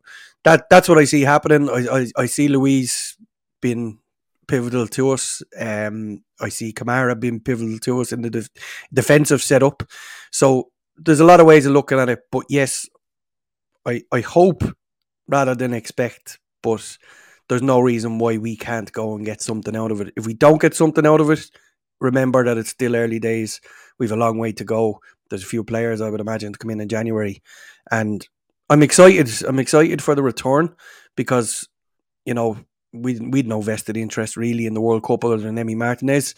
that 0.44 0.68
that's 0.70 0.88
what 0.88 0.98
I 0.98 1.05
see 1.05 1.22
happening. 1.22 1.68
I 1.68 1.87
I, 1.98 2.07
I 2.16 2.27
see 2.27 2.48
Luiz 2.48 3.16
being 3.61 3.98
pivotal 4.48 4.87
to 4.88 5.11
us. 5.11 5.42
Um, 5.59 6.25
I 6.40 6.48
see 6.48 6.72
Kamara 6.72 7.18
being 7.18 7.40
pivotal 7.40 7.79
to 7.81 8.01
us 8.01 8.12
in 8.12 8.22
the 8.22 8.31
def- 8.31 8.51
defensive 8.92 9.42
setup. 9.42 9.83
So 10.31 10.70
there's 10.96 11.20
a 11.20 11.25
lot 11.25 11.40
of 11.40 11.46
ways 11.46 11.66
of 11.66 11.72
looking 11.72 11.98
at 11.98 12.09
it. 12.09 12.20
But 12.31 12.46
yes, 12.48 12.88
I 13.87 14.03
I 14.11 14.20
hope 14.20 14.62
rather 15.29 15.55
than 15.55 15.75
expect. 15.75 16.38
But 16.62 16.96
there's 17.52 17.60
no 17.60 17.80
reason 17.80 18.18
why 18.18 18.38
we 18.38 18.56
can't 18.56 18.90
go 18.92 19.14
and 19.14 19.26
get 19.26 19.42
something 19.42 19.76
out 19.76 19.90
of 19.92 20.00
it. 20.00 20.14
If 20.16 20.24
we 20.24 20.32
don't 20.32 20.58
get 20.58 20.74
something 20.74 21.04
out 21.04 21.20
of 21.20 21.28
it, 21.28 21.50
remember 22.00 22.42
that 22.46 22.56
it's 22.56 22.70
still 22.70 22.96
early 22.96 23.18
days. 23.18 23.60
We've 23.98 24.10
a 24.10 24.16
long 24.16 24.38
way 24.38 24.52
to 24.52 24.64
go. 24.64 25.00
There's 25.28 25.42
a 25.42 25.46
few 25.46 25.62
players 25.62 26.00
I 26.00 26.08
would 26.08 26.22
imagine 26.22 26.54
to 26.54 26.58
come 26.58 26.70
in 26.70 26.80
in 26.80 26.88
January, 26.88 27.42
and 27.90 28.26
I'm 28.70 28.82
excited. 28.82 29.30
I'm 29.46 29.58
excited 29.58 30.00
for 30.00 30.14
the 30.14 30.22
return 30.22 30.74
because 31.14 31.68
you 32.24 32.32
know 32.32 32.56
we 32.94 33.20
we'd 33.20 33.46
no 33.46 33.60
vested 33.60 33.98
interest 33.98 34.38
really 34.38 34.64
in 34.64 34.72
the 34.72 34.80
World 34.80 35.04
Cup 35.04 35.22
other 35.22 35.36
than 35.36 35.58
Emmy 35.58 35.74
Martinez. 35.74 36.34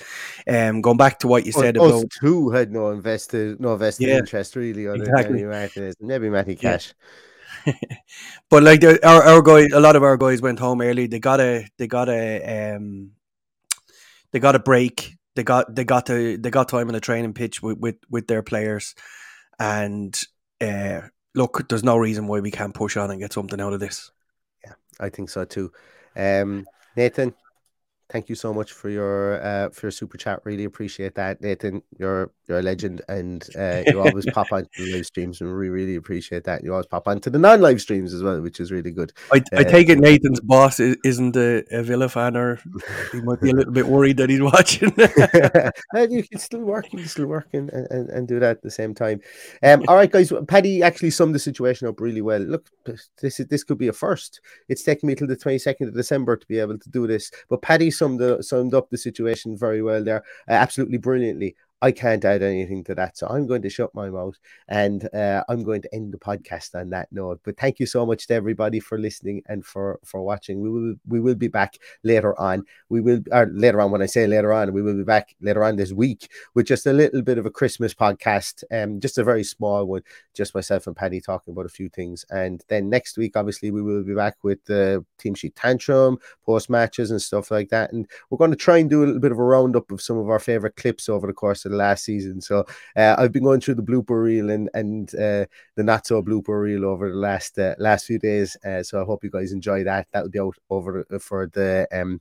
Um, 0.48 0.81
going 0.81 0.96
back 0.96 1.20
to 1.20 1.29
what 1.29 1.46
you 1.46 1.53
said 1.53 1.79
us 1.79 1.85
about 1.85 2.11
two 2.20 2.50
had 2.50 2.72
no 2.72 2.90
invested, 2.90 3.61
no 3.61 3.77
vested 3.77 4.09
Yeah, 4.09 4.18
interest 4.18 4.57
really 4.57 4.88
on 4.88 5.00
exactly. 5.00 5.42
Emmy 5.42 5.44
Martinez, 5.44 5.94
maybe 6.00 6.29
Matty 6.29 6.59
Yeah. 6.61 6.79
But 8.50 8.62
like 8.62 8.81
the, 8.81 9.07
our 9.07 9.22
our 9.22 9.42
guys, 9.42 9.72
a 9.72 9.81
lot 9.81 9.96
of 9.96 10.03
our 10.03 10.16
guys 10.16 10.42
went 10.42 10.59
home 10.59 10.81
early. 10.83 11.07
They 11.07 11.18
got 11.18 11.40
a 11.40 11.66
they 11.79 11.87
got 11.87 12.09
a 12.09 12.74
um 12.74 13.12
they 14.33 14.38
got 14.38 14.55
a 14.55 14.59
break. 14.61 15.16
They 15.35 15.42
got 15.42 15.74
they 15.74 15.85
got 15.85 16.07
to 16.07 16.37
they 16.37 16.50
got 16.50 16.68
time 16.68 16.88
on 16.88 16.94
the 16.94 17.00
training 17.00 17.35
pitch 17.35 17.62
with 17.62 17.79
with, 17.79 17.96
with 18.09 18.27
their 18.27 18.42
players, 18.42 18.94
and 19.59 20.18
uh, 20.61 21.03
look, 21.35 21.68
there's 21.68 21.85
no 21.85 21.96
reason 21.96 22.27
why 22.27 22.40
we 22.40 22.50
can't 22.50 22.74
push 22.74 22.96
on 22.96 23.11
and 23.11 23.20
get 23.20 23.33
something 23.33 23.61
out 23.61 23.72
of 23.72 23.81
this. 23.81 24.11
Yeah, 24.64 24.74
I 25.00 25.09
think 25.09 25.31
so 25.31 25.44
too. 25.44 25.72
Um, 26.16 26.66
Nathan, 26.96 27.35
thank 28.11 28.29
you 28.29 28.35
so 28.35 28.53
much 28.53 28.73
for 28.73 28.88
your 28.88 29.43
uh, 29.43 29.71
for 29.71 29.87
your 29.87 29.90
super 29.90 30.17
chat. 30.19 30.40
Really 30.45 30.64
appreciate 30.64 31.14
that, 31.14 31.40
Nathan. 31.40 31.83
You're 31.99 32.31
you're 32.47 32.59
a 32.59 32.62
legend, 32.62 33.03
and 33.09 33.45
uh, 33.57 33.83
you 33.87 34.01
always 34.01 34.27
pop 34.27 34.47
onto 34.53 34.69
the 34.77 34.93
live 34.97 35.07
streams, 35.07 35.40
and 35.40 35.51
we 35.57 35.69
really 35.69 35.97
appreciate 35.97 36.45
that. 36.45 36.62
You 36.62 36.73
always 36.73 36.87
pop 36.87 37.09
onto 37.09 37.31
the 37.31 37.38
non-live 37.38 37.81
streams 37.81 38.12
as 38.12 38.23
well, 38.23 38.40
which 38.40 38.61
is 38.61 38.71
really 38.71 38.90
good. 38.90 39.12
I, 39.33 39.43
I 39.57 39.62
Uh, 39.62 39.64
take 39.64 39.88
it 39.88 39.99
Nathan's 39.99 40.40
boss 40.40 40.79
isn't 40.81 41.37
a, 41.37 41.64
a 41.71 41.83
Villa 41.83 42.09
fan, 42.09 42.37
or 42.37 42.61
he 43.12 43.21
might 43.23 43.40
be 43.40 43.51
a 43.51 43.55
little 43.55 43.73
bit 43.73 43.87
worried 43.87 44.19
that 44.19 44.29
he's 44.31 44.43
watching. 44.43 44.93
and 45.95 46.12
you 46.12 46.23
can 46.23 46.38
still 46.38 46.61
work, 46.61 46.93
you 46.93 46.99
can 46.99 47.09
still 47.09 47.27
work 47.27 47.49
and, 47.53 47.71
and, 47.71 48.11
and 48.11 48.29
do 48.29 48.38
that 48.38 48.51
at 48.51 48.62
the 48.62 48.71
same 48.71 48.95
time. 48.95 49.21
Um, 49.62 49.85
all 49.88 49.97
right, 49.97 50.11
guys. 50.11 50.33
Paddy 50.49 50.83
actually 50.83 51.11
summed 51.11 51.35
the 51.35 51.38
situation 51.38 51.88
up 51.88 52.01
really 52.01 52.21
well. 52.21 52.40
Look, 52.40 52.69
this 53.21 53.40
is 53.40 53.47
this 53.47 53.64
could 53.64 53.79
be 53.79 53.88
a 53.88 53.93
first. 53.93 54.40
It's 54.69 54.83
taken 54.83 55.07
me 55.07 55.14
till 55.14 55.27
the 55.27 55.37
twenty 55.37 55.59
second 55.59 55.88
of 55.88 55.95
December 55.95 56.37
to 56.37 56.47
be 56.47 56.59
able 56.59 56.79
to 56.79 56.90
do 56.90 57.07
this, 57.07 57.31
but 57.49 57.62
Paddy 57.62 57.90
summed 57.95 58.21
the, 58.21 58.43
summed 58.43 58.75
up 58.75 58.91
the 58.91 58.99
situation 58.99 59.57
very 59.57 59.83
well 59.83 60.03
there, 60.05 60.25
uh, 60.49 60.53
absolutely 60.53 60.99
brilliantly. 60.99 61.57
I 61.85 61.92
can't 61.92 62.25
add 62.25 62.42
anything 62.42 62.83
to 62.85 62.94
that, 62.94 63.18
so 63.18 63.27
I'm 63.27 63.47
going 63.47 63.61
to 63.61 63.68
shut 63.68 63.94
my 63.94 64.09
mouth 64.09 64.38
and 64.68 65.07
uh, 65.14 65.44
I'm 65.51 65.62
going 65.62 65.83
to 65.83 65.94
end 65.94 66.14
the 66.14 66.18
podcast 66.18 66.75
on 66.75 66.88
that 66.90 67.12
note. 67.12 67.40
But 67.44 67.59
thank 67.59 67.79
you 67.79 67.85
so 67.85 68.07
much 68.07 68.27
to 68.29 68.35
everybody 68.35 68.81
for 68.81 68.97
listening 68.99 69.42
and 69.49 69.62
for 69.66 70.01
for 70.03 70.23
watching. 70.23 70.62
We 70.62 70.70
will 70.70 70.94
we 71.07 71.20
will 71.20 71.35
be 71.35 71.49
back 71.49 71.77
later 72.03 72.40
on. 72.40 72.64
We 72.88 73.03
will 73.03 73.20
or 73.31 73.51
later 73.53 73.83
on 73.83 73.90
when 73.90 74.01
I 74.01 74.07
say 74.07 74.27
later 74.27 74.51
on, 74.51 74.73
we 74.73 74.81
will 74.81 74.94
be 74.94 75.05
back 75.05 75.37
later 75.42 75.62
on 75.62 75.77
this 75.77 75.92
week 75.92 76.31
with 76.55 76.64
just 76.64 76.87
a 76.87 76.92
little 76.94 77.20
bit 77.20 77.37
of 77.37 77.44
a 77.44 77.51
Christmas 77.51 77.92
podcast, 77.92 78.64
um, 78.73 78.99
just 78.99 79.18
a 79.18 79.25
very 79.25 79.44
small 79.44 79.85
one, 79.85 80.05
just 80.33 80.55
myself 80.55 80.87
and 80.87 80.97
Paddy 80.97 81.20
talking 81.20 81.53
about 81.53 81.66
a 81.66 81.77
few 81.81 81.90
things. 81.90 82.25
And 82.31 82.64
then 82.68 82.88
next 82.88 83.18
week, 83.18 83.37
obviously, 83.37 83.70
we 83.70 83.83
will 83.83 84.05
be 84.05 84.14
back 84.14 84.42
with 84.42 84.64
the 84.64 85.05
team 85.18 85.35
sheet 85.35 85.55
tantrum, 85.55 86.16
post 86.47 86.70
matches, 86.70 87.11
and 87.11 87.20
stuff 87.20 87.51
like 87.51 87.68
that. 87.68 87.92
And 87.92 88.09
we're 88.31 88.38
going 88.38 88.53
to 88.53 88.57
try 88.57 88.79
and 88.79 88.88
do 88.88 89.05
a 89.05 89.07
little 89.07 89.20
bit 89.20 89.33
of 89.33 89.38
a 89.38 89.44
roundup 89.44 89.90
of 89.90 90.01
some 90.01 90.16
of 90.16 90.31
our 90.31 90.38
favorite 90.38 90.77
clips 90.77 91.11
over 91.11 91.27
the 91.27 91.35
course 91.35 91.66
of 91.66 91.74
the 91.75 91.79
last 91.79 92.05
season. 92.05 92.41
So 92.41 92.65
uh, 92.97 93.17
I've 93.19 93.33
been 93.33 93.45
going 93.45 93.61
through 93.61 93.75
the 93.77 93.83
blooper 93.83 94.23
reel 94.23 94.51
and 94.51 94.71
and 94.75 95.15
uh, 95.15 95.47
the 95.77 95.83
not 95.83 96.07
so 96.07 96.23
blooper 96.23 96.61
reel 96.63 96.85
over 96.85 97.11
the 97.11 97.17
last 97.17 97.59
uh, 97.59 97.75
last 97.79 98.07
few 98.07 98.19
days. 98.19 98.57
Uh, 98.65 98.83
so 98.83 99.01
I 99.01 99.05
hope 99.05 99.25
you 99.25 99.31
guys 99.31 99.53
enjoy 99.53 99.85
that. 99.85 100.07
That 100.13 100.23
will 100.23 100.31
be 100.31 100.41
out 100.41 100.57
over 100.71 101.05
uh, 101.11 101.19
for 101.19 101.51
the 101.53 101.87
um 101.93 102.21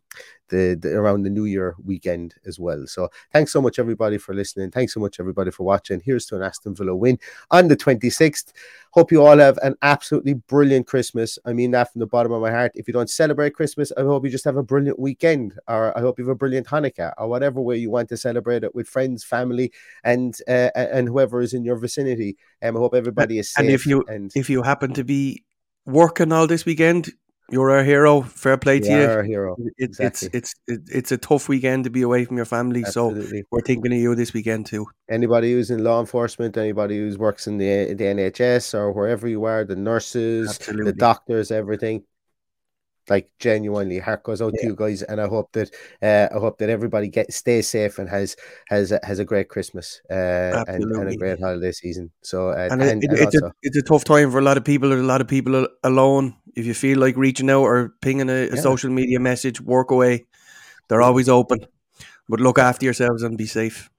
the, 0.54 0.76
the 0.76 0.96
around 0.96 1.24
the 1.24 1.32
New 1.32 1.46
Year 1.46 1.76
weekend 1.84 2.36
as 2.46 2.60
well. 2.60 2.86
So 2.86 3.10
thanks 3.32 3.52
so 3.52 3.60
much 3.60 3.80
everybody 3.80 4.20
for 4.20 4.36
listening. 4.36 4.70
Thanks 4.70 4.94
so 4.94 5.00
much 5.00 5.20
everybody 5.20 5.50
for 5.50 5.63
watching. 5.63 6.00
Here's 6.06 6.28
to 6.28 6.36
an 6.36 6.44
Aston 6.44 6.76
Villa 6.76 6.96
win 6.96 7.18
on 7.50 7.68
the 7.68 7.76
26th. 7.76 8.54
Hope 8.92 9.12
you 9.12 9.26
all 9.26 9.39
have 9.39 9.58
an 9.63 9.76
absolutely 9.82 10.36
brilliant 10.36 10.86
Christmas. 10.86 11.39
I 11.44 11.54
mean 11.54 11.72
that 11.72 11.92
from 11.92 12.00
the 12.02 12.06
bottom 12.06 12.32
of 12.32 12.42
my 12.42 12.52
heart. 12.52 12.72
If 12.76 12.88
you 12.88 12.94
don't 12.94 13.10
celebrate 13.10 13.56
Christmas, 13.56 13.92
I 13.98 14.02
hope 14.02 14.24
you 14.24 14.30
just 14.30 14.46
have 14.46 14.58
a 14.58 14.63
brilliant 14.63 15.00
weekend, 15.00 15.58
or 15.68 15.98
I 15.98 16.02
hope 16.02 16.20
you 16.20 16.26
have 16.26 16.34
a 16.34 16.36
brilliant 16.36 16.68
Hanukkah, 16.68 17.13
or 17.18 17.28
whatever 17.28 17.60
way 17.60 17.78
you 17.78 17.89
want 17.89 18.10
to 18.10 18.18
celebrate 18.18 18.63
it 18.63 18.76
with 18.76 18.88
friends, 18.88 19.24
family, 19.24 19.72
and 20.04 20.38
uh, 20.48 20.70
and 20.76 21.08
whoever 21.08 21.42
is 21.42 21.56
in 21.56 21.63
your 21.66 21.78
vicinity. 21.78 22.38
Um, 22.62 22.78
I 22.78 22.80
hope 22.80 22.94
everybody 22.94 23.39
is 23.39 23.52
safe. 23.52 23.63
and 23.63 23.74
if 23.74 23.88
you 23.88 24.04
and 24.08 24.32
if 24.36 24.52
you 24.52 24.62
happen 24.62 24.94
to 24.94 25.04
be 25.04 25.44
working 25.88 26.32
all 26.32 26.46
this 26.46 26.63
weekend, 26.63 27.12
you're 27.51 27.71
our 27.71 27.84
hero. 27.84 28.21
Fair 28.21 28.58
play 28.58 28.79
to 28.79 28.89
You 28.89 29.03
our 29.03 29.23
hero. 29.23 29.56
It, 29.60 29.73
Exactly. 29.77 30.29
It's 30.34 30.34
it's 30.34 30.56
it, 30.67 30.82
it's 30.91 31.12
a 31.12 31.17
tough 31.17 31.49
weekend 31.49 31.84
to 31.84 31.89
be 31.89 32.01
away 32.01 32.25
from 32.25 32.38
your 32.38 32.45
family. 32.45 32.84
Absolutely. 32.86 33.41
So 33.41 33.47
we're 33.51 33.62
thinking 33.62 33.91
of 33.93 33.99
you 33.99 34.15
this 34.15 34.34
weekend 34.34 34.65
too. 34.65 34.88
anybody 35.10 35.53
who's 35.53 35.69
in 35.69 35.84
law 35.84 35.99
enforcement, 35.99 36.58
anybody 36.58 36.97
who 36.97 37.15
works 37.17 37.47
in 37.47 37.58
the 37.58 37.93
the 37.93 38.06
NHS 38.06 38.73
or 38.73 38.91
wherever 38.91 39.27
you 39.27 39.43
are, 39.45 39.63
the 39.63 39.75
nurses, 39.75 40.49
Absolutely. 40.49 40.91
the 40.91 40.97
doctors, 40.97 41.51
everything. 41.51 42.03
Like 43.10 43.30
genuinely, 43.39 44.00
heart 44.00 44.24
goes 44.24 44.42
out 44.42 44.54
to 44.54 44.66
you 44.66 44.76
guys, 44.76 45.02
and 45.04 45.20
I 45.20 45.28
hope 45.28 45.52
that 45.54 45.70
uh, 46.02 46.34
I 46.34 46.39
hope 46.39 46.58
that 46.60 46.70
everybody 46.70 47.10
get 47.10 47.34
stays 47.34 47.68
safe 47.68 48.00
and 48.00 48.08
has 48.10 48.38
has 48.70 48.94
a, 48.94 49.00
has 49.04 49.20
a 49.20 49.26
great 49.26 49.50
Christmas 49.50 50.02
uh, 50.10 50.63
and, 50.68 50.84
and 50.84 51.10
a 51.10 51.16
great 51.18 51.39
holiday 51.39 51.74
season. 51.74 52.12
So 52.22 52.50
uh, 52.50 52.70
And, 52.72 52.82
and, 52.82 53.04
it, 53.04 53.10
and 53.10 53.20
it, 53.20 53.24
it's, 53.24 53.36
a, 53.42 53.52
it's 53.62 53.78
a 53.78 53.82
tough 53.82 54.06
time 54.06 54.32
for 54.32 54.39
a 54.39 54.42
lot 54.42 54.56
of 54.56 54.63
people. 54.63 54.88
There's 54.89 55.02
a 55.02 55.06
lot 55.06 55.20
of 55.20 55.28
people 55.28 55.68
alone. 55.84 56.36
If 56.56 56.66
you 56.66 56.74
feel 56.74 56.98
like 56.98 57.18
reaching 57.18 57.50
out 57.50 57.63
or 57.63 57.94
pinging 58.02 58.30
a, 58.30 58.48
a 58.48 58.56
Yeah. 58.56 58.62
social 58.62 58.89
media 58.89 59.20
message, 59.20 59.60
work 59.60 59.92
away. 59.92 60.26
they're 60.88 61.02
always 61.02 61.28
open. 61.28 61.60
But 62.30 62.39
look 62.39 62.58
after 62.58 62.86
yourselves 62.86 63.22
and 63.24 63.38
be 63.38 63.48
safe. 63.48 63.89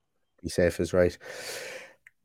Be 0.41 0.49
safe 0.49 0.79
is 0.79 0.93
right. 0.93 1.15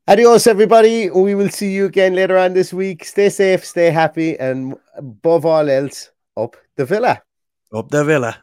Adios, 0.07 0.47
everybody. 0.47 1.09
We 1.09 1.35
will 1.35 1.49
see 1.49 1.71
you 1.73 1.85
again 1.85 2.15
later 2.15 2.37
on 2.37 2.53
this 2.53 2.73
week. 2.73 3.05
Stay 3.05 3.29
safe, 3.29 3.63
stay 3.65 3.91
happy, 3.91 4.37
and 4.39 4.75
above 4.95 5.45
all 5.45 5.69
else, 5.69 6.09
up 6.37 6.55
the 6.75 6.85
villa. 6.85 7.21
Up 7.73 7.89
the 7.89 8.03
villa. 8.03 8.37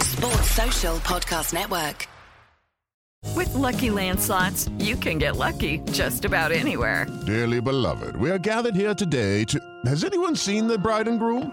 Sports 0.00 0.50
Social 0.50 0.96
Podcast 0.98 1.52
Network. 1.52 2.08
With 3.34 3.52
Lucky 3.54 3.90
Land 3.90 4.20
slots, 4.20 4.68
you 4.78 4.96
can 4.96 5.18
get 5.18 5.36
lucky 5.36 5.78
just 5.92 6.24
about 6.24 6.52
anywhere. 6.52 7.06
Dearly 7.26 7.60
beloved, 7.60 8.16
we 8.16 8.30
are 8.30 8.38
gathered 8.38 8.74
here 8.74 8.94
today 8.94 9.44
to. 9.44 9.58
Has 9.86 10.04
anyone 10.04 10.36
seen 10.36 10.66
the 10.66 10.78
bride 10.78 11.08
and 11.08 11.18
groom? 11.18 11.52